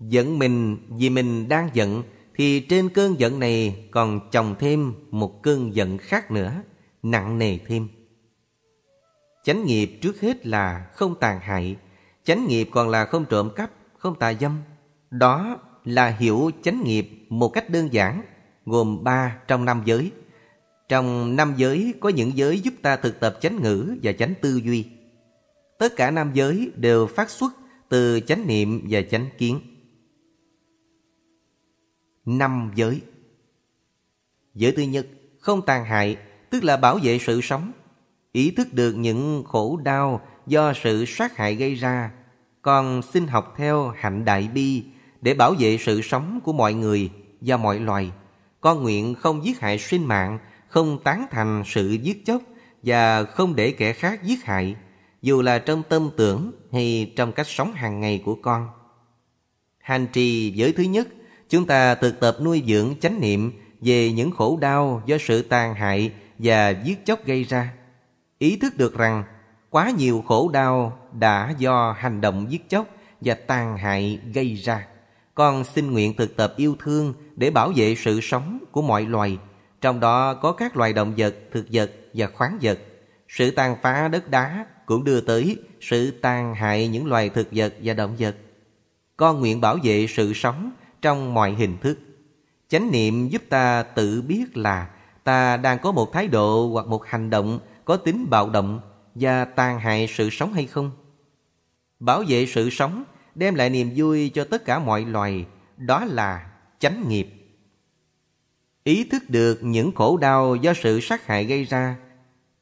Giận 0.00 0.38
mình 0.38 0.76
vì 0.88 1.10
mình 1.10 1.48
đang 1.48 1.70
giận 1.72 2.02
thì 2.34 2.60
trên 2.60 2.88
cơn 2.88 3.20
giận 3.20 3.40
này 3.40 3.88
còn 3.90 4.30
chồng 4.30 4.54
thêm 4.58 4.94
một 5.10 5.42
cơn 5.42 5.74
giận 5.74 5.98
khác 5.98 6.30
nữa, 6.30 6.52
nặng 7.02 7.38
nề 7.38 7.58
thêm. 7.58 7.88
Chánh 9.44 9.64
nghiệp 9.64 9.98
trước 10.02 10.20
hết 10.20 10.46
là 10.46 10.86
không 10.94 11.14
tàn 11.20 11.40
hại, 11.40 11.76
chánh 12.24 12.46
nghiệp 12.46 12.68
còn 12.72 12.88
là 12.88 13.04
không 13.04 13.24
trộm 13.24 13.50
cắp, 13.56 13.70
không 13.98 14.18
tà 14.18 14.34
dâm. 14.34 14.58
Đó 15.10 15.58
là 15.84 16.08
hiểu 16.08 16.50
chánh 16.62 16.84
nghiệp 16.84 17.26
một 17.28 17.48
cách 17.48 17.70
đơn 17.70 17.92
giản, 17.92 18.22
gồm 18.66 19.04
ba 19.04 19.36
trong 19.48 19.64
năm 19.64 19.82
giới. 19.84 20.10
Trong 20.88 21.36
năm 21.36 21.54
giới 21.56 21.94
có 22.00 22.08
những 22.08 22.36
giới 22.36 22.60
giúp 22.60 22.74
ta 22.82 22.96
thực 22.96 23.20
tập 23.20 23.38
chánh 23.40 23.62
ngữ 23.62 23.96
và 24.02 24.12
chánh 24.12 24.34
tư 24.40 24.60
duy. 24.64 24.86
Tất 25.78 25.96
cả 25.96 26.10
nam 26.10 26.30
giới 26.34 26.72
đều 26.76 27.06
phát 27.06 27.30
xuất 27.30 27.52
từ 27.88 28.20
chánh 28.20 28.46
niệm 28.46 28.86
và 28.90 29.02
chánh 29.10 29.26
kiến. 29.38 29.60
Năm 32.24 32.72
giới 32.74 33.00
Giới 34.54 34.72
thứ 34.72 34.82
nhất, 34.82 35.06
không 35.38 35.66
tàn 35.66 35.84
hại, 35.84 36.16
tức 36.50 36.64
là 36.64 36.76
bảo 36.76 36.98
vệ 37.02 37.18
sự 37.18 37.40
sống. 37.40 37.72
Ý 38.32 38.50
thức 38.50 38.72
được 38.72 38.92
những 38.92 39.44
khổ 39.46 39.80
đau 39.84 40.20
do 40.46 40.72
sự 40.82 41.04
sát 41.04 41.36
hại 41.36 41.54
gây 41.54 41.74
ra, 41.74 42.10
còn 42.62 43.02
xin 43.02 43.26
học 43.26 43.54
theo 43.56 43.88
hạnh 43.88 44.24
đại 44.24 44.48
bi 44.54 44.84
để 45.20 45.34
bảo 45.34 45.54
vệ 45.58 45.78
sự 45.80 46.02
sống 46.02 46.40
của 46.44 46.52
mọi 46.52 46.74
người 46.74 47.10
và 47.40 47.56
mọi 47.56 47.80
loài. 47.80 48.12
Con 48.60 48.82
nguyện 48.82 49.14
không 49.14 49.44
giết 49.44 49.60
hại 49.60 49.78
sinh 49.78 50.04
mạng, 50.04 50.38
không 50.68 50.98
tán 51.04 51.26
thành 51.30 51.62
sự 51.66 51.90
giết 51.90 52.26
chóc 52.26 52.42
và 52.82 53.24
không 53.24 53.56
để 53.56 53.70
kẻ 53.70 53.92
khác 53.92 54.24
giết 54.24 54.44
hại, 54.44 54.76
dù 55.26 55.42
là 55.42 55.58
trong 55.58 55.82
tâm 55.88 56.10
tưởng 56.16 56.52
hay 56.72 57.12
trong 57.16 57.32
cách 57.32 57.46
sống 57.46 57.72
hàng 57.72 58.00
ngày 58.00 58.22
của 58.24 58.34
con. 58.42 58.68
Hành 59.78 60.06
trì 60.12 60.50
giới 60.50 60.72
thứ 60.72 60.82
nhất, 60.82 61.08
chúng 61.48 61.66
ta 61.66 61.94
thực 61.94 62.20
tập 62.20 62.36
nuôi 62.42 62.62
dưỡng 62.66 62.94
chánh 63.00 63.20
niệm 63.20 63.52
về 63.80 64.12
những 64.12 64.30
khổ 64.30 64.58
đau 64.60 65.02
do 65.06 65.16
sự 65.20 65.42
tàn 65.42 65.74
hại 65.74 66.12
và 66.38 66.70
giết 66.70 67.06
chóc 67.06 67.24
gây 67.24 67.44
ra. 67.44 67.72
Ý 68.38 68.56
thức 68.56 68.76
được 68.76 68.98
rằng 68.98 69.24
quá 69.70 69.90
nhiều 69.98 70.24
khổ 70.28 70.48
đau 70.52 70.98
đã 71.12 71.54
do 71.58 71.96
hành 71.98 72.20
động 72.20 72.46
giết 72.50 72.68
chóc 72.68 72.86
và 73.20 73.34
tàn 73.34 73.76
hại 73.76 74.20
gây 74.34 74.54
ra. 74.54 74.86
Con 75.34 75.64
xin 75.64 75.92
nguyện 75.92 76.14
thực 76.16 76.36
tập 76.36 76.54
yêu 76.56 76.76
thương 76.78 77.14
để 77.36 77.50
bảo 77.50 77.72
vệ 77.76 77.94
sự 77.94 78.20
sống 78.20 78.58
của 78.72 78.82
mọi 78.82 79.04
loài, 79.04 79.38
trong 79.80 80.00
đó 80.00 80.34
có 80.34 80.52
các 80.52 80.76
loài 80.76 80.92
động 80.92 81.14
vật, 81.16 81.34
thực 81.52 81.66
vật 81.72 81.90
và 82.14 82.26
khoáng 82.26 82.58
vật. 82.62 82.78
Sự 83.28 83.50
tàn 83.50 83.76
phá 83.82 84.08
đất 84.08 84.30
đá 84.30 84.66
cũng 84.86 85.04
đưa 85.04 85.20
tới 85.20 85.58
sự 85.80 86.10
tàn 86.10 86.54
hại 86.54 86.88
những 86.88 87.06
loài 87.06 87.28
thực 87.28 87.48
vật 87.52 87.74
và 87.82 87.94
động 87.94 88.16
vật. 88.18 88.36
Con 89.16 89.40
nguyện 89.40 89.60
bảo 89.60 89.78
vệ 89.82 90.06
sự 90.06 90.32
sống 90.32 90.70
trong 91.02 91.34
mọi 91.34 91.54
hình 91.54 91.78
thức. 91.80 91.98
Chánh 92.68 92.90
niệm 92.90 93.28
giúp 93.28 93.42
ta 93.48 93.82
tự 93.82 94.22
biết 94.22 94.56
là 94.56 94.90
ta 95.24 95.56
đang 95.56 95.78
có 95.78 95.92
một 95.92 96.12
thái 96.12 96.28
độ 96.28 96.68
hoặc 96.72 96.86
một 96.86 97.06
hành 97.06 97.30
động 97.30 97.58
có 97.84 97.96
tính 97.96 98.30
bạo 98.30 98.50
động 98.50 98.80
và 99.14 99.44
tàn 99.44 99.80
hại 99.80 100.08
sự 100.14 100.30
sống 100.30 100.52
hay 100.52 100.66
không. 100.66 100.90
Bảo 102.00 102.24
vệ 102.28 102.46
sự 102.46 102.70
sống 102.70 103.04
đem 103.34 103.54
lại 103.54 103.70
niềm 103.70 103.90
vui 103.96 104.28
cho 104.34 104.44
tất 104.44 104.64
cả 104.64 104.78
mọi 104.78 105.04
loài, 105.04 105.46
đó 105.76 106.04
là 106.04 106.46
chánh 106.78 107.08
nghiệp. 107.08 107.28
Ý 108.84 109.04
thức 109.04 109.22
được 109.28 109.58
những 109.62 109.92
khổ 109.94 110.16
đau 110.16 110.56
do 110.56 110.72
sự 110.74 111.00
sát 111.00 111.26
hại 111.26 111.44
gây 111.44 111.64
ra, 111.64 111.96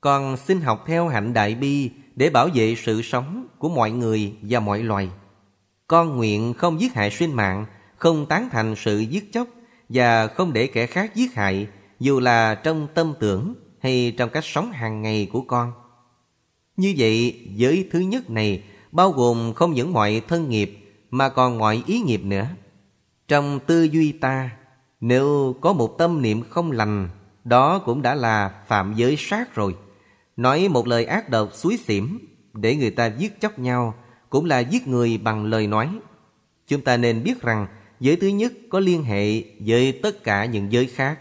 còn 0.04 0.36
xin 0.36 0.60
học 0.60 0.84
theo 0.86 1.08
hạnh 1.08 1.32
đại 1.32 1.54
bi 1.54 1.90
để 2.16 2.30
bảo 2.30 2.48
vệ 2.54 2.74
sự 2.84 3.02
sống 3.02 3.46
của 3.58 3.68
mọi 3.68 3.90
người 3.90 4.34
và 4.42 4.60
mọi 4.60 4.82
loài. 4.82 5.08
Con 5.86 6.16
nguyện 6.16 6.54
không 6.54 6.80
giết 6.80 6.94
hại 6.94 7.10
sinh 7.10 7.34
mạng, 7.34 7.66
không 7.96 8.26
tán 8.26 8.48
thành 8.52 8.74
sự 8.76 8.98
giết 8.98 9.32
chóc 9.32 9.48
và 9.88 10.26
không 10.26 10.52
để 10.52 10.66
kẻ 10.66 10.86
khác 10.86 11.14
giết 11.14 11.34
hại, 11.34 11.66
dù 12.00 12.20
là 12.20 12.54
trong 12.54 12.86
tâm 12.94 13.14
tưởng 13.20 13.54
hay 13.82 14.14
trong 14.18 14.30
cách 14.30 14.44
sống 14.44 14.72
hàng 14.72 15.02
ngày 15.02 15.28
của 15.32 15.40
con. 15.40 15.72
Như 16.76 16.94
vậy, 16.98 17.40
giới 17.54 17.88
thứ 17.92 17.98
nhất 17.98 18.30
này 18.30 18.62
bao 18.92 19.10
gồm 19.10 19.52
không 19.54 19.72
những 19.72 19.92
mọi 19.92 20.22
thân 20.28 20.48
nghiệp 20.50 20.78
mà 21.10 21.28
còn 21.28 21.58
mọi 21.58 21.82
ý 21.86 22.00
nghiệp 22.00 22.24
nữa. 22.24 22.46
Trong 23.28 23.60
tư 23.66 23.82
duy 23.82 24.12
ta, 24.12 24.50
nếu 25.00 25.56
có 25.60 25.72
một 25.72 25.98
tâm 25.98 26.22
niệm 26.22 26.42
không 26.50 26.70
lành, 26.72 27.08
đó 27.44 27.78
cũng 27.78 28.02
đã 28.02 28.14
là 28.14 28.50
phạm 28.66 28.94
giới 28.96 29.16
sát 29.18 29.54
rồi. 29.54 29.74
Nói 30.36 30.68
một 30.68 30.86
lời 30.86 31.04
ác 31.04 31.28
độc 31.28 31.54
suối 31.54 31.76
xỉm 31.76 32.18
để 32.52 32.76
người 32.76 32.90
ta 32.90 33.06
giết 33.06 33.40
chóc 33.40 33.58
nhau 33.58 33.94
cũng 34.30 34.44
là 34.44 34.58
giết 34.58 34.88
người 34.88 35.18
bằng 35.18 35.44
lời 35.44 35.66
nói. 35.66 35.88
Chúng 36.66 36.80
ta 36.80 36.96
nên 36.96 37.24
biết 37.24 37.42
rằng 37.42 37.66
giới 38.00 38.16
thứ 38.16 38.26
nhất 38.26 38.52
có 38.68 38.80
liên 38.80 39.04
hệ 39.04 39.42
với 39.66 40.00
tất 40.02 40.24
cả 40.24 40.44
những 40.44 40.72
giới 40.72 40.86
khác. 40.86 41.18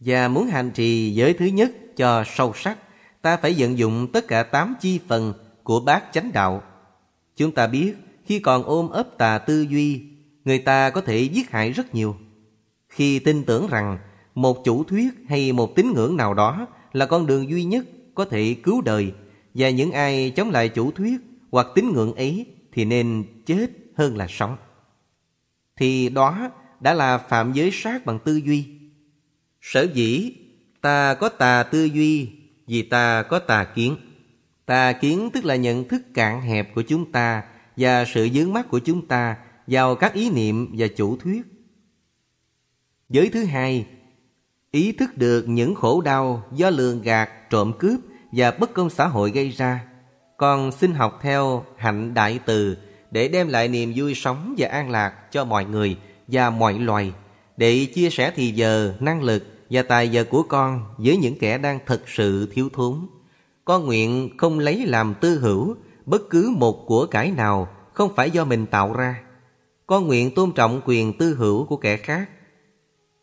Và 0.00 0.28
muốn 0.28 0.46
hành 0.46 0.70
trì 0.70 1.10
giới 1.14 1.32
thứ 1.32 1.46
nhất 1.46 1.72
cho 1.96 2.24
sâu 2.26 2.52
sắc, 2.54 2.78
ta 3.22 3.36
phải 3.36 3.54
vận 3.58 3.78
dụng 3.78 4.08
tất 4.12 4.28
cả 4.28 4.42
tám 4.42 4.74
chi 4.80 5.00
phần 5.08 5.32
của 5.62 5.80
bát 5.80 6.04
chánh 6.12 6.32
đạo. 6.32 6.62
Chúng 7.36 7.52
ta 7.52 7.66
biết 7.66 7.94
khi 8.24 8.38
còn 8.38 8.62
ôm 8.62 8.88
ấp 8.88 9.18
tà 9.18 9.38
tư 9.38 9.62
duy, 9.62 10.02
người 10.44 10.58
ta 10.58 10.90
có 10.90 11.00
thể 11.00 11.22
giết 11.22 11.50
hại 11.50 11.72
rất 11.72 11.94
nhiều. 11.94 12.16
Khi 12.88 13.18
tin 13.18 13.44
tưởng 13.44 13.66
rằng 13.70 13.98
một 14.34 14.64
chủ 14.64 14.84
thuyết 14.84 15.08
hay 15.28 15.52
một 15.52 15.76
tín 15.76 15.92
ngưỡng 15.94 16.16
nào 16.16 16.34
đó 16.34 16.66
là 16.92 17.06
con 17.06 17.26
đường 17.26 17.50
duy 17.50 17.64
nhất 17.64 17.86
có 18.16 18.24
thể 18.24 18.56
cứu 18.62 18.80
đời 18.80 19.12
và 19.54 19.70
những 19.70 19.92
ai 19.92 20.32
chống 20.36 20.50
lại 20.50 20.68
chủ 20.68 20.90
thuyết 20.90 21.20
hoặc 21.50 21.66
tín 21.74 21.92
ngưỡng 21.92 22.14
ấy 22.14 22.46
thì 22.72 22.84
nên 22.84 23.24
chết 23.46 23.66
hơn 23.96 24.16
là 24.16 24.26
sống. 24.28 24.56
Thì 25.76 26.08
đó 26.08 26.50
đã 26.80 26.94
là 26.94 27.18
phạm 27.18 27.52
giới 27.52 27.70
sát 27.72 28.06
bằng 28.06 28.18
tư 28.24 28.36
duy. 28.36 28.66
Sở 29.60 29.86
dĩ 29.94 30.32
ta 30.80 31.14
có 31.14 31.28
tà 31.28 31.62
tư 31.62 31.84
duy 31.84 32.28
vì 32.66 32.82
ta 32.82 33.22
có 33.22 33.38
tà 33.38 33.64
kiến. 33.64 33.96
Tà 34.66 34.92
kiến 34.92 35.30
tức 35.32 35.44
là 35.44 35.56
nhận 35.56 35.88
thức 35.88 36.02
cạn 36.14 36.40
hẹp 36.40 36.74
của 36.74 36.82
chúng 36.82 37.12
ta 37.12 37.42
và 37.76 38.04
sự 38.04 38.28
dướng 38.34 38.52
mắt 38.52 38.68
của 38.68 38.78
chúng 38.78 39.06
ta 39.06 39.36
vào 39.66 39.94
các 39.94 40.14
ý 40.14 40.30
niệm 40.30 40.74
và 40.78 40.86
chủ 40.96 41.16
thuyết. 41.16 41.42
Giới 43.08 43.28
thứ 43.28 43.44
hai, 43.44 43.86
ý 44.76 44.92
thức 44.92 45.18
được 45.18 45.48
những 45.48 45.74
khổ 45.74 46.00
đau 46.00 46.42
do 46.52 46.70
lường 46.70 47.02
gạt, 47.02 47.50
trộm 47.50 47.72
cướp 47.78 48.00
và 48.32 48.50
bất 48.50 48.74
công 48.74 48.90
xã 48.90 49.06
hội 49.06 49.30
gây 49.30 49.50
ra. 49.50 49.80
Còn 50.36 50.72
xin 50.72 50.92
học 50.92 51.18
theo 51.22 51.64
hạnh 51.76 52.14
đại 52.14 52.40
từ 52.46 52.76
để 53.10 53.28
đem 53.28 53.48
lại 53.48 53.68
niềm 53.68 53.92
vui 53.96 54.14
sống 54.14 54.54
và 54.58 54.68
an 54.68 54.90
lạc 54.90 55.32
cho 55.32 55.44
mọi 55.44 55.64
người 55.64 55.96
và 56.28 56.50
mọi 56.50 56.78
loài, 56.78 57.12
để 57.56 57.86
chia 57.94 58.10
sẻ 58.10 58.32
thì 58.36 58.50
giờ, 58.50 58.94
năng 59.00 59.22
lực 59.22 59.44
và 59.70 59.82
tài 59.82 60.08
giờ 60.08 60.24
của 60.30 60.42
con 60.42 60.84
với 60.98 61.16
những 61.16 61.38
kẻ 61.38 61.58
đang 61.58 61.78
thật 61.86 62.02
sự 62.06 62.48
thiếu 62.52 62.68
thốn. 62.72 63.06
Con 63.64 63.86
nguyện 63.86 64.30
không 64.38 64.58
lấy 64.58 64.86
làm 64.86 65.14
tư 65.20 65.38
hữu 65.38 65.76
bất 66.06 66.22
cứ 66.30 66.54
một 66.56 66.86
của 66.86 67.06
cải 67.06 67.30
nào 67.30 67.68
không 67.92 68.14
phải 68.16 68.30
do 68.30 68.44
mình 68.44 68.66
tạo 68.66 68.92
ra. 68.92 69.20
Con 69.86 70.06
nguyện 70.06 70.34
tôn 70.34 70.52
trọng 70.52 70.80
quyền 70.84 71.18
tư 71.18 71.34
hữu 71.34 71.66
của 71.66 71.76
kẻ 71.76 71.96
khác, 71.96 72.30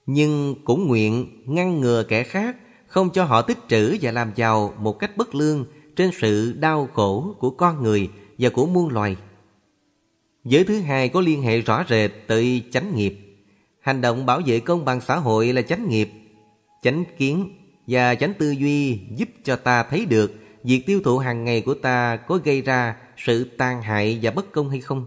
nhưng 0.05 0.55
cũng 0.63 0.88
nguyện 0.88 1.43
ngăn 1.45 1.79
ngừa 1.79 2.03
kẻ 2.03 2.24
khác 2.24 2.57
không 2.88 3.10
cho 3.10 3.24
họ 3.24 3.41
tích 3.41 3.57
trữ 3.67 3.98
và 4.01 4.12
làm 4.12 4.31
giàu 4.36 4.74
một 4.79 5.00
cách 5.00 5.17
bất 5.17 5.36
lương 5.36 5.65
trên 5.95 6.12
sự 6.22 6.53
đau 6.60 6.89
khổ 6.93 7.36
của 7.39 7.50
con 7.50 7.83
người 7.83 8.10
và 8.38 8.50
của 8.50 8.65
muôn 8.65 8.89
loài. 8.89 9.15
Giới 10.43 10.63
thứ 10.63 10.79
hai 10.79 11.10
có 11.10 11.22
liên 11.22 11.41
hệ 11.41 11.62
rõ 11.62 11.83
rệt 11.89 12.12
tới 12.27 12.63
chánh 12.72 12.95
nghiệp. 12.95 13.19
Hành 13.79 14.01
động 14.01 14.25
bảo 14.25 14.41
vệ 14.45 14.60
công 14.60 14.86
bằng 14.86 15.01
xã 15.01 15.15
hội 15.15 15.53
là 15.53 15.62
chánh 15.62 15.89
nghiệp. 15.89 16.10
Chánh 16.81 17.03
kiến 17.17 17.50
và 17.88 18.15
chánh 18.15 18.33
tư 18.33 18.51
duy 18.51 19.00
giúp 19.15 19.29
cho 19.43 19.55
ta 19.55 19.83
thấy 19.83 20.05
được 20.05 20.33
việc 20.63 20.86
tiêu 20.86 21.01
thụ 21.03 21.17
hàng 21.17 21.45
ngày 21.45 21.62
của 21.62 21.74
ta 21.74 22.15
có 22.15 22.39
gây 22.43 22.62
ra 22.62 22.95
sự 23.17 23.43
tàn 23.43 23.81
hại 23.81 24.19
và 24.22 24.31
bất 24.31 24.51
công 24.51 24.69
hay 24.69 24.81
không. 24.81 25.05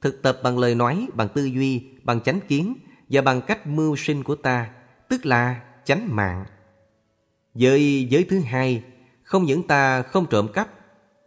Thực 0.00 0.22
tập 0.22 0.40
bằng 0.42 0.58
lời 0.58 0.74
nói, 0.74 1.06
bằng 1.14 1.28
tư 1.34 1.44
duy, 1.44 1.82
bằng 2.02 2.20
chánh 2.20 2.40
kiến 2.48 2.74
và 3.08 3.22
bằng 3.22 3.40
cách 3.40 3.66
mưu 3.66 3.96
sinh 3.96 4.22
của 4.22 4.34
ta, 4.34 4.70
tức 5.08 5.26
là 5.26 5.60
chánh 5.84 6.16
mạng. 6.16 6.44
Với 7.54 8.06
giới 8.10 8.24
thứ 8.24 8.40
hai, 8.40 8.82
không 9.22 9.44
những 9.44 9.66
ta 9.66 10.02
không 10.02 10.26
trộm 10.30 10.48
cắp, 10.52 10.68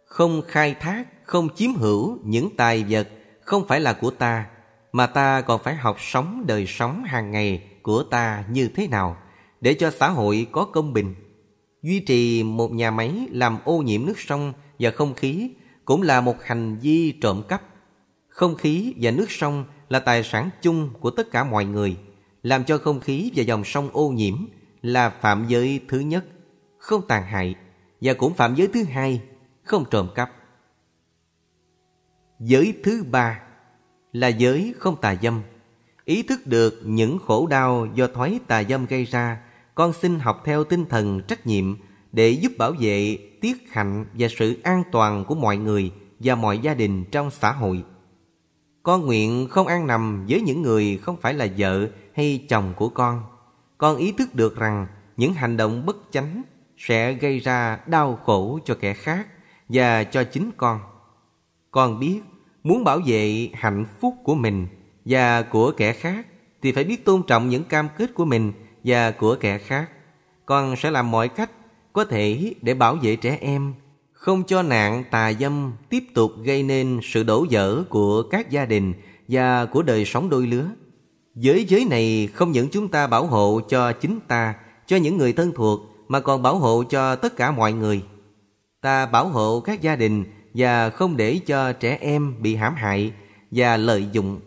không 0.04 0.42
khai 0.48 0.74
thác, 0.80 1.04
không 1.24 1.48
chiếm 1.54 1.74
hữu 1.74 2.18
những 2.24 2.56
tài 2.56 2.84
vật 2.88 3.08
không 3.40 3.68
phải 3.68 3.80
là 3.80 3.92
của 3.92 4.10
ta, 4.10 4.46
mà 4.92 5.06
ta 5.06 5.40
còn 5.40 5.62
phải 5.62 5.74
học 5.74 5.96
sống 6.00 6.44
đời 6.46 6.66
sống 6.66 7.04
hàng 7.04 7.30
ngày 7.30 7.62
của 7.82 8.02
ta 8.02 8.44
như 8.50 8.68
thế 8.74 8.88
nào 8.88 9.16
để 9.60 9.74
cho 9.74 9.90
xã 9.90 10.08
hội 10.08 10.46
có 10.52 10.64
công 10.64 10.92
bình. 10.92 11.14
Duy 11.82 12.00
trì 12.00 12.42
một 12.42 12.72
nhà 12.72 12.90
máy 12.90 13.28
làm 13.30 13.58
ô 13.64 13.78
nhiễm 13.78 14.06
nước 14.06 14.18
sông 14.18 14.52
và 14.78 14.90
không 14.90 15.14
khí 15.14 15.50
cũng 15.84 16.02
là 16.02 16.20
một 16.20 16.42
hành 16.42 16.78
vi 16.78 17.12
trộm 17.12 17.42
cắp. 17.48 17.62
Không 18.28 18.54
khí 18.54 18.94
và 19.00 19.10
nước 19.10 19.30
sông 19.30 19.64
là 19.88 19.98
tài 19.98 20.22
sản 20.22 20.50
chung 20.62 20.90
của 21.00 21.10
tất 21.10 21.30
cả 21.30 21.44
mọi 21.44 21.64
người. 21.64 21.96
Làm 22.42 22.64
cho 22.64 22.78
không 22.78 23.00
khí 23.00 23.32
và 23.34 23.42
dòng 23.42 23.64
sông 23.64 23.90
ô 23.92 24.08
nhiễm 24.08 24.34
là 24.82 25.10
phạm 25.10 25.44
giới 25.48 25.80
thứ 25.88 25.98
nhất, 25.98 26.24
không 26.78 27.06
tàn 27.08 27.22
hại, 27.24 27.54
và 28.00 28.14
cũng 28.14 28.34
phạm 28.34 28.54
giới 28.54 28.68
thứ 28.74 28.84
hai, 28.84 29.22
không 29.62 29.84
trộm 29.90 30.08
cắp. 30.14 30.30
Giới 32.40 32.74
thứ 32.84 33.04
ba 33.10 33.40
là 34.12 34.28
giới 34.28 34.74
không 34.78 34.96
tà 35.00 35.14
dâm. 35.22 35.42
Ý 36.04 36.22
thức 36.22 36.46
được 36.46 36.80
những 36.84 37.18
khổ 37.26 37.46
đau 37.46 37.86
do 37.94 38.06
thói 38.06 38.40
tà 38.46 38.64
dâm 38.64 38.86
gây 38.86 39.04
ra, 39.04 39.40
con 39.74 39.92
xin 39.92 40.18
học 40.18 40.42
theo 40.44 40.64
tinh 40.64 40.86
thần 40.86 41.20
trách 41.28 41.46
nhiệm 41.46 41.76
để 42.12 42.30
giúp 42.30 42.52
bảo 42.58 42.72
vệ 42.80 43.18
tiết 43.40 43.72
hạnh 43.72 44.06
và 44.14 44.28
sự 44.38 44.60
an 44.62 44.82
toàn 44.92 45.24
của 45.24 45.34
mọi 45.34 45.56
người 45.56 45.92
và 46.18 46.34
mọi 46.34 46.58
gia 46.58 46.74
đình 46.74 47.04
trong 47.04 47.30
xã 47.30 47.52
hội. 47.52 47.84
Con 48.88 49.06
nguyện 49.06 49.48
không 49.50 49.66
ăn 49.66 49.86
nằm 49.86 50.26
với 50.28 50.40
những 50.40 50.62
người 50.62 50.98
không 51.02 51.16
phải 51.16 51.34
là 51.34 51.46
vợ 51.58 51.88
hay 52.14 52.46
chồng 52.48 52.72
của 52.76 52.88
con. 52.88 53.22
Con 53.78 53.96
ý 53.96 54.12
thức 54.12 54.34
được 54.34 54.56
rằng 54.56 54.86
những 55.16 55.34
hành 55.34 55.56
động 55.56 55.86
bất 55.86 55.96
chánh 56.10 56.42
sẽ 56.76 57.12
gây 57.12 57.38
ra 57.38 57.78
đau 57.86 58.18
khổ 58.24 58.58
cho 58.64 58.76
kẻ 58.80 58.94
khác 58.94 59.26
và 59.68 60.04
cho 60.04 60.24
chính 60.24 60.50
con. 60.56 60.80
Con 61.70 62.00
biết 62.00 62.20
muốn 62.64 62.84
bảo 62.84 63.00
vệ 63.06 63.50
hạnh 63.54 63.86
phúc 64.00 64.14
của 64.24 64.34
mình 64.34 64.66
và 65.04 65.42
của 65.42 65.72
kẻ 65.76 65.92
khác 65.92 66.26
thì 66.62 66.72
phải 66.72 66.84
biết 66.84 67.04
tôn 67.04 67.22
trọng 67.26 67.48
những 67.48 67.64
cam 67.64 67.88
kết 67.98 68.14
của 68.14 68.24
mình 68.24 68.52
và 68.84 69.10
của 69.10 69.36
kẻ 69.40 69.58
khác. 69.58 69.90
Con 70.46 70.76
sẽ 70.76 70.90
làm 70.90 71.10
mọi 71.10 71.28
cách 71.28 71.50
có 71.92 72.04
thể 72.04 72.54
để 72.62 72.74
bảo 72.74 72.96
vệ 73.02 73.16
trẻ 73.16 73.38
em, 73.40 73.74
không 74.18 74.44
cho 74.44 74.62
nạn 74.62 75.04
tà 75.10 75.32
dâm 75.32 75.72
tiếp 75.88 76.04
tục 76.14 76.32
gây 76.42 76.62
nên 76.62 77.00
sự 77.02 77.22
đổ 77.22 77.46
vỡ 77.50 77.84
của 77.88 78.22
các 78.22 78.50
gia 78.50 78.64
đình 78.64 78.94
và 79.28 79.64
của 79.64 79.82
đời 79.82 80.04
sống 80.04 80.30
đôi 80.30 80.46
lứa. 80.46 80.66
Giới 81.34 81.64
giới 81.64 81.84
này 81.84 82.28
không 82.34 82.52
những 82.52 82.68
chúng 82.68 82.88
ta 82.88 83.06
bảo 83.06 83.26
hộ 83.26 83.60
cho 83.68 83.92
chính 83.92 84.20
ta, 84.28 84.54
cho 84.86 84.96
những 84.96 85.16
người 85.16 85.32
thân 85.32 85.52
thuộc, 85.54 85.80
mà 86.08 86.20
còn 86.20 86.42
bảo 86.42 86.58
hộ 86.58 86.84
cho 86.84 87.16
tất 87.16 87.36
cả 87.36 87.50
mọi 87.50 87.72
người. 87.72 88.02
Ta 88.80 89.06
bảo 89.06 89.28
hộ 89.28 89.60
các 89.60 89.82
gia 89.82 89.96
đình 89.96 90.24
và 90.54 90.90
không 90.90 91.16
để 91.16 91.40
cho 91.46 91.72
trẻ 91.72 91.98
em 92.00 92.42
bị 92.42 92.56
hãm 92.56 92.74
hại 92.74 93.12
và 93.50 93.76
lợi 93.76 94.06
dụng. 94.12 94.40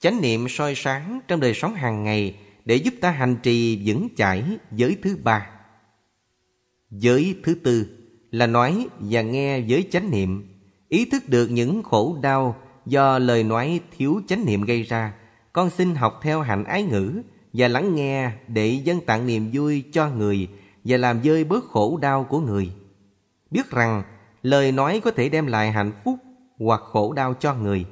Chánh 0.00 0.20
niệm 0.20 0.48
soi 0.48 0.74
sáng 0.76 1.20
trong 1.28 1.40
đời 1.40 1.54
sống 1.54 1.74
hàng 1.74 2.04
ngày 2.04 2.36
để 2.64 2.76
giúp 2.76 2.94
ta 3.00 3.10
hành 3.10 3.36
trì 3.42 3.82
vững 3.86 4.08
chãi 4.16 4.44
giới 4.72 4.96
thứ 5.02 5.16
ba. 5.22 5.50
Giới 6.90 7.36
thứ 7.44 7.54
tư 7.54 7.97
là 8.30 8.46
nói 8.46 8.86
và 8.98 9.22
nghe 9.22 9.60
với 9.60 9.88
chánh 9.90 10.10
niệm, 10.10 10.48
ý 10.88 11.04
thức 11.04 11.28
được 11.28 11.46
những 11.50 11.82
khổ 11.82 12.18
đau 12.22 12.56
do 12.86 13.18
lời 13.18 13.42
nói 13.42 13.80
thiếu 13.96 14.20
chánh 14.28 14.44
niệm 14.44 14.62
gây 14.62 14.82
ra. 14.82 15.14
Con 15.52 15.70
xin 15.70 15.94
học 15.94 16.20
theo 16.22 16.40
hạnh 16.40 16.64
ái 16.64 16.82
ngữ 16.82 17.22
và 17.52 17.68
lắng 17.68 17.94
nghe 17.94 18.30
để 18.48 18.80
dân 18.84 19.00
tặng 19.00 19.26
niềm 19.26 19.50
vui 19.52 19.84
cho 19.92 20.10
người 20.10 20.48
và 20.84 20.96
làm 20.96 21.22
dơi 21.22 21.44
bớt 21.44 21.64
khổ 21.64 21.98
đau 22.02 22.24
của 22.24 22.40
người. 22.40 22.70
Biết 23.50 23.70
rằng 23.70 24.02
lời 24.42 24.72
nói 24.72 25.00
có 25.04 25.10
thể 25.10 25.28
đem 25.28 25.46
lại 25.46 25.72
hạnh 25.72 25.92
phúc 26.04 26.14
hoặc 26.58 26.80
khổ 26.84 27.12
đau 27.12 27.34
cho 27.40 27.54
người. 27.54 27.84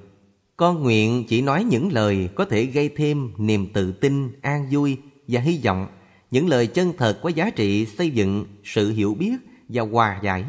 Con 0.56 0.82
nguyện 0.82 1.24
chỉ 1.28 1.42
nói 1.42 1.64
những 1.64 1.92
lời 1.92 2.28
có 2.34 2.44
thể 2.44 2.64
gây 2.64 2.88
thêm 2.88 3.32
niềm 3.36 3.66
tự 3.72 3.92
tin, 3.92 4.40
an 4.42 4.66
vui 4.70 4.96
và 5.28 5.40
hy 5.40 5.60
vọng, 5.64 5.86
những 6.30 6.48
lời 6.48 6.66
chân 6.66 6.92
thật 6.98 7.18
có 7.22 7.28
giá 7.28 7.50
trị 7.50 7.86
xây 7.86 8.10
dựng 8.10 8.44
sự 8.64 8.90
hiểu 8.90 9.14
biết 9.14 9.36
và 9.68 9.82
hòa 9.82 10.20
giải. 10.22 10.44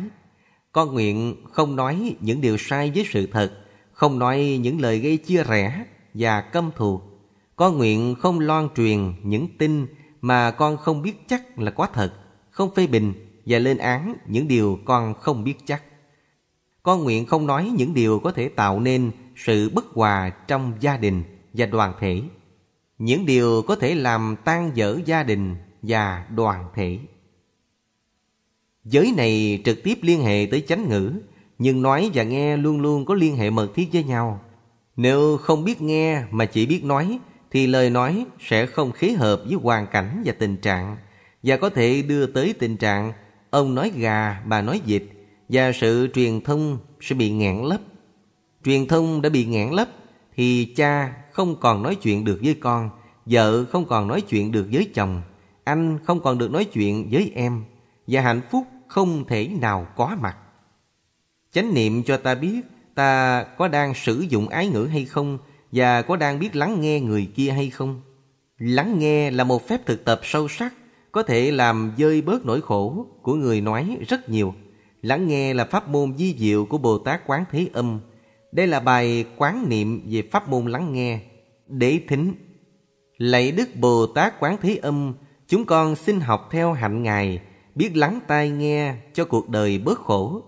Con 0.71 0.93
nguyện 0.93 1.35
không 1.51 1.75
nói 1.75 2.15
những 2.19 2.41
điều 2.41 2.57
sai 2.57 2.91
với 2.95 3.05
sự 3.09 3.27
thật, 3.27 3.51
không 3.91 4.19
nói 4.19 4.59
những 4.61 4.81
lời 4.81 4.99
gây 4.99 5.17
chia 5.17 5.43
rẽ 5.43 5.85
và 6.13 6.41
căm 6.41 6.71
thù. 6.75 7.01
Con 7.55 7.77
nguyện 7.77 8.15
không 8.19 8.39
loan 8.39 8.69
truyền 8.75 9.13
những 9.23 9.57
tin 9.57 9.87
mà 10.21 10.51
con 10.51 10.77
không 10.77 11.01
biết 11.01 11.27
chắc 11.27 11.59
là 11.59 11.71
có 11.71 11.87
thật, 11.93 12.13
không 12.49 12.75
phê 12.75 12.87
bình 12.87 13.13
và 13.45 13.59
lên 13.59 13.77
án 13.77 14.15
những 14.27 14.47
điều 14.47 14.79
con 14.85 15.13
không 15.13 15.43
biết 15.43 15.55
chắc. 15.65 15.83
Con 16.83 17.03
nguyện 17.03 17.25
không 17.25 17.47
nói 17.47 17.71
những 17.77 17.93
điều 17.93 18.19
có 18.19 18.31
thể 18.31 18.49
tạo 18.49 18.79
nên 18.79 19.11
sự 19.35 19.69
bất 19.69 19.85
hòa 19.85 20.29
trong 20.29 20.73
gia 20.79 20.97
đình 20.97 21.23
và 21.53 21.65
đoàn 21.65 21.93
thể. 21.99 22.21
Những 22.97 23.25
điều 23.25 23.61
có 23.67 23.75
thể 23.75 23.95
làm 23.95 24.35
tan 24.45 24.71
vỡ 24.75 24.99
gia 25.05 25.23
đình 25.23 25.55
và 25.81 26.25
đoàn 26.35 26.69
thể. 26.75 26.99
Giới 28.89 29.13
này 29.17 29.61
trực 29.65 29.83
tiếp 29.83 29.99
liên 30.01 30.21
hệ 30.21 30.47
tới 30.51 30.63
chánh 30.67 30.89
ngữ, 30.89 31.11
nhưng 31.59 31.81
nói 31.81 32.11
và 32.13 32.23
nghe 32.23 32.57
luôn 32.57 32.81
luôn 32.81 33.05
có 33.05 33.13
liên 33.13 33.35
hệ 33.35 33.49
mật 33.49 33.67
thiết 33.75 33.89
với 33.93 34.03
nhau. 34.03 34.39
Nếu 34.95 35.37
không 35.37 35.63
biết 35.63 35.81
nghe 35.81 36.23
mà 36.31 36.45
chỉ 36.45 36.65
biết 36.65 36.83
nói, 36.83 37.19
thì 37.51 37.67
lời 37.67 37.89
nói 37.89 38.25
sẽ 38.39 38.65
không 38.65 38.91
khế 38.91 39.11
hợp 39.11 39.41
với 39.45 39.53
hoàn 39.53 39.87
cảnh 39.87 40.21
và 40.25 40.33
tình 40.39 40.57
trạng, 40.57 40.97
và 41.43 41.57
có 41.57 41.69
thể 41.69 42.01
đưa 42.01 42.25
tới 42.25 42.53
tình 42.59 42.77
trạng 42.77 43.13
ông 43.49 43.75
nói 43.75 43.91
gà, 43.95 44.41
bà 44.45 44.61
nói 44.61 44.81
vịt, 44.85 45.03
và 45.49 45.71
sự 45.71 46.07
truyền 46.13 46.41
thông 46.41 46.77
sẽ 47.01 47.15
bị 47.15 47.31
ngạn 47.31 47.63
lấp. 47.63 47.81
Truyền 48.65 48.87
thông 48.87 49.21
đã 49.21 49.29
bị 49.29 49.45
ngạn 49.45 49.71
lấp 49.71 49.87
thì 50.35 50.65
cha 50.75 51.13
không 51.31 51.55
còn 51.59 51.83
nói 51.83 51.95
chuyện 51.95 52.25
được 52.25 52.39
với 52.43 52.53
con, 52.53 52.89
vợ 53.25 53.65
không 53.65 53.85
còn 53.85 54.07
nói 54.07 54.21
chuyện 54.21 54.51
được 54.51 54.67
với 54.71 54.89
chồng, 54.93 55.21
anh 55.63 55.99
không 56.05 56.19
còn 56.19 56.37
được 56.37 56.51
nói 56.51 56.65
chuyện 56.65 57.07
với 57.11 57.31
em 57.35 57.63
và 58.07 58.21
hạnh 58.21 58.41
phúc 58.51 58.63
không 58.87 59.25
thể 59.27 59.47
nào 59.61 59.87
có 59.95 60.15
mặt. 60.21 60.37
Chánh 61.51 61.73
niệm 61.73 62.03
cho 62.03 62.17
ta 62.17 62.35
biết 62.35 62.61
ta 62.95 63.43
có 63.57 63.67
đang 63.67 63.93
sử 63.93 64.25
dụng 64.29 64.49
ái 64.49 64.67
ngữ 64.67 64.87
hay 64.91 65.05
không 65.05 65.37
và 65.71 66.01
có 66.01 66.15
đang 66.15 66.39
biết 66.39 66.55
lắng 66.55 66.81
nghe 66.81 66.99
người 66.99 67.31
kia 67.35 67.51
hay 67.51 67.69
không. 67.69 68.01
Lắng 68.57 68.99
nghe 68.99 69.31
là 69.31 69.43
một 69.43 69.67
phép 69.67 69.85
thực 69.85 70.05
tập 70.05 70.19
sâu 70.23 70.47
sắc, 70.47 70.73
có 71.11 71.23
thể 71.23 71.51
làm 71.51 71.93
dơi 71.97 72.21
bớt 72.21 72.45
nỗi 72.45 72.61
khổ 72.61 73.05
của 73.21 73.33
người 73.33 73.61
nói 73.61 73.97
rất 74.07 74.29
nhiều. 74.29 74.53
Lắng 75.01 75.27
nghe 75.27 75.53
là 75.53 75.65
pháp 75.65 75.89
môn 75.89 76.17
di 76.17 76.35
diệu 76.37 76.65
của 76.65 76.77
Bồ 76.77 76.97
Tát 76.97 77.21
Quán 77.27 77.45
Thế 77.51 77.69
Âm. 77.73 77.99
Đây 78.51 78.67
là 78.67 78.79
bài 78.79 79.25
quán 79.37 79.69
niệm 79.69 80.01
về 80.09 80.21
pháp 80.31 80.49
môn 80.49 80.65
lắng 80.65 80.93
nghe. 80.93 81.19
Đế 81.67 81.99
thính 82.07 82.33
Lạy 83.17 83.51
Đức 83.51 83.69
Bồ 83.75 84.07
Tát 84.07 84.39
Quán 84.39 84.57
Thế 84.61 84.75
Âm, 84.75 85.13
chúng 85.47 85.65
con 85.65 85.95
xin 85.95 86.19
học 86.19 86.47
theo 86.51 86.73
hạnh 86.73 87.03
Ngài, 87.03 87.41
biết 87.77 87.97
lắng 87.97 88.19
tai 88.27 88.49
nghe 88.49 88.95
cho 89.13 89.25
cuộc 89.25 89.49
đời 89.49 89.77
bớt 89.77 89.99
khổ. 89.99 90.41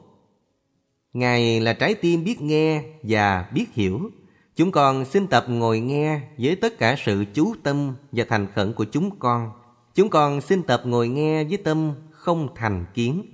Ngài 1.13 1.59
là 1.59 1.73
trái 1.73 1.93
tim 1.93 2.23
biết 2.23 2.41
nghe 2.41 2.83
và 3.03 3.49
biết 3.53 3.65
hiểu. 3.73 4.11
Chúng 4.55 4.71
con 4.71 5.05
xin 5.05 5.27
tập 5.27 5.45
ngồi 5.47 5.79
nghe 5.79 6.21
với 6.37 6.55
tất 6.55 6.77
cả 6.79 6.95
sự 7.05 7.25
chú 7.33 7.53
tâm 7.63 7.95
và 8.11 8.25
thành 8.29 8.47
khẩn 8.55 8.73
của 8.73 8.85
chúng 8.91 9.19
con. 9.19 9.51
Chúng 9.95 10.09
con 10.09 10.41
xin 10.41 10.63
tập 10.63 10.81
ngồi 10.85 11.07
nghe 11.07 11.43
với 11.43 11.57
tâm 11.57 11.93
không 12.11 12.47
thành 12.55 12.85
kiến. 12.93 13.25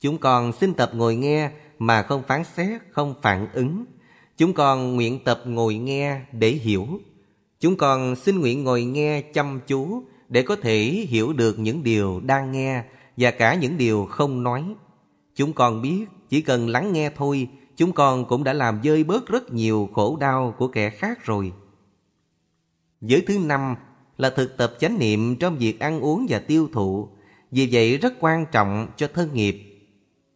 Chúng 0.00 0.18
con 0.18 0.52
xin 0.52 0.74
tập 0.74 0.90
ngồi 0.94 1.16
nghe 1.16 1.50
mà 1.78 2.02
không 2.02 2.22
phán 2.28 2.44
xét, 2.44 2.80
không 2.90 3.14
phản 3.22 3.46
ứng. 3.52 3.84
Chúng 4.36 4.52
con 4.52 4.96
nguyện 4.96 5.24
tập 5.24 5.42
ngồi 5.44 5.74
nghe 5.74 6.20
để 6.32 6.48
hiểu. 6.48 6.86
Chúng 7.60 7.76
con 7.76 8.16
xin 8.16 8.40
nguyện 8.40 8.64
ngồi 8.64 8.84
nghe 8.84 9.22
chăm 9.22 9.60
chú 9.66 10.02
để 10.28 10.42
có 10.42 10.56
thể 10.56 11.06
hiểu 11.08 11.32
được 11.32 11.58
những 11.58 11.82
điều 11.82 12.20
đang 12.20 12.52
nghe 12.52 12.82
và 13.16 13.30
cả 13.30 13.54
những 13.54 13.78
điều 13.78 14.06
không 14.10 14.42
nói. 14.42 14.64
Chúng 15.34 15.52
con 15.52 15.82
biết 15.82 16.06
chỉ 16.28 16.40
cần 16.40 16.68
lắng 16.68 16.92
nghe 16.92 17.10
thôi, 17.16 17.48
chúng 17.76 17.92
con 17.92 18.24
cũng 18.24 18.44
đã 18.44 18.52
làm 18.52 18.80
dơi 18.84 19.04
bớt 19.04 19.26
rất 19.26 19.52
nhiều 19.52 19.88
khổ 19.94 20.16
đau 20.20 20.54
của 20.58 20.68
kẻ 20.68 20.90
khác 20.90 21.24
rồi. 21.24 21.52
Giới 23.00 23.24
thứ 23.26 23.38
năm 23.38 23.74
là 24.18 24.30
thực 24.30 24.56
tập 24.56 24.74
chánh 24.78 24.98
niệm 24.98 25.36
trong 25.36 25.58
việc 25.58 25.80
ăn 25.80 26.00
uống 26.00 26.26
và 26.28 26.38
tiêu 26.38 26.68
thụ. 26.72 27.08
Vì 27.50 27.68
vậy 27.72 27.98
rất 27.98 28.14
quan 28.20 28.46
trọng 28.52 28.88
cho 28.96 29.08
thân 29.14 29.34
nghiệp 29.34 29.70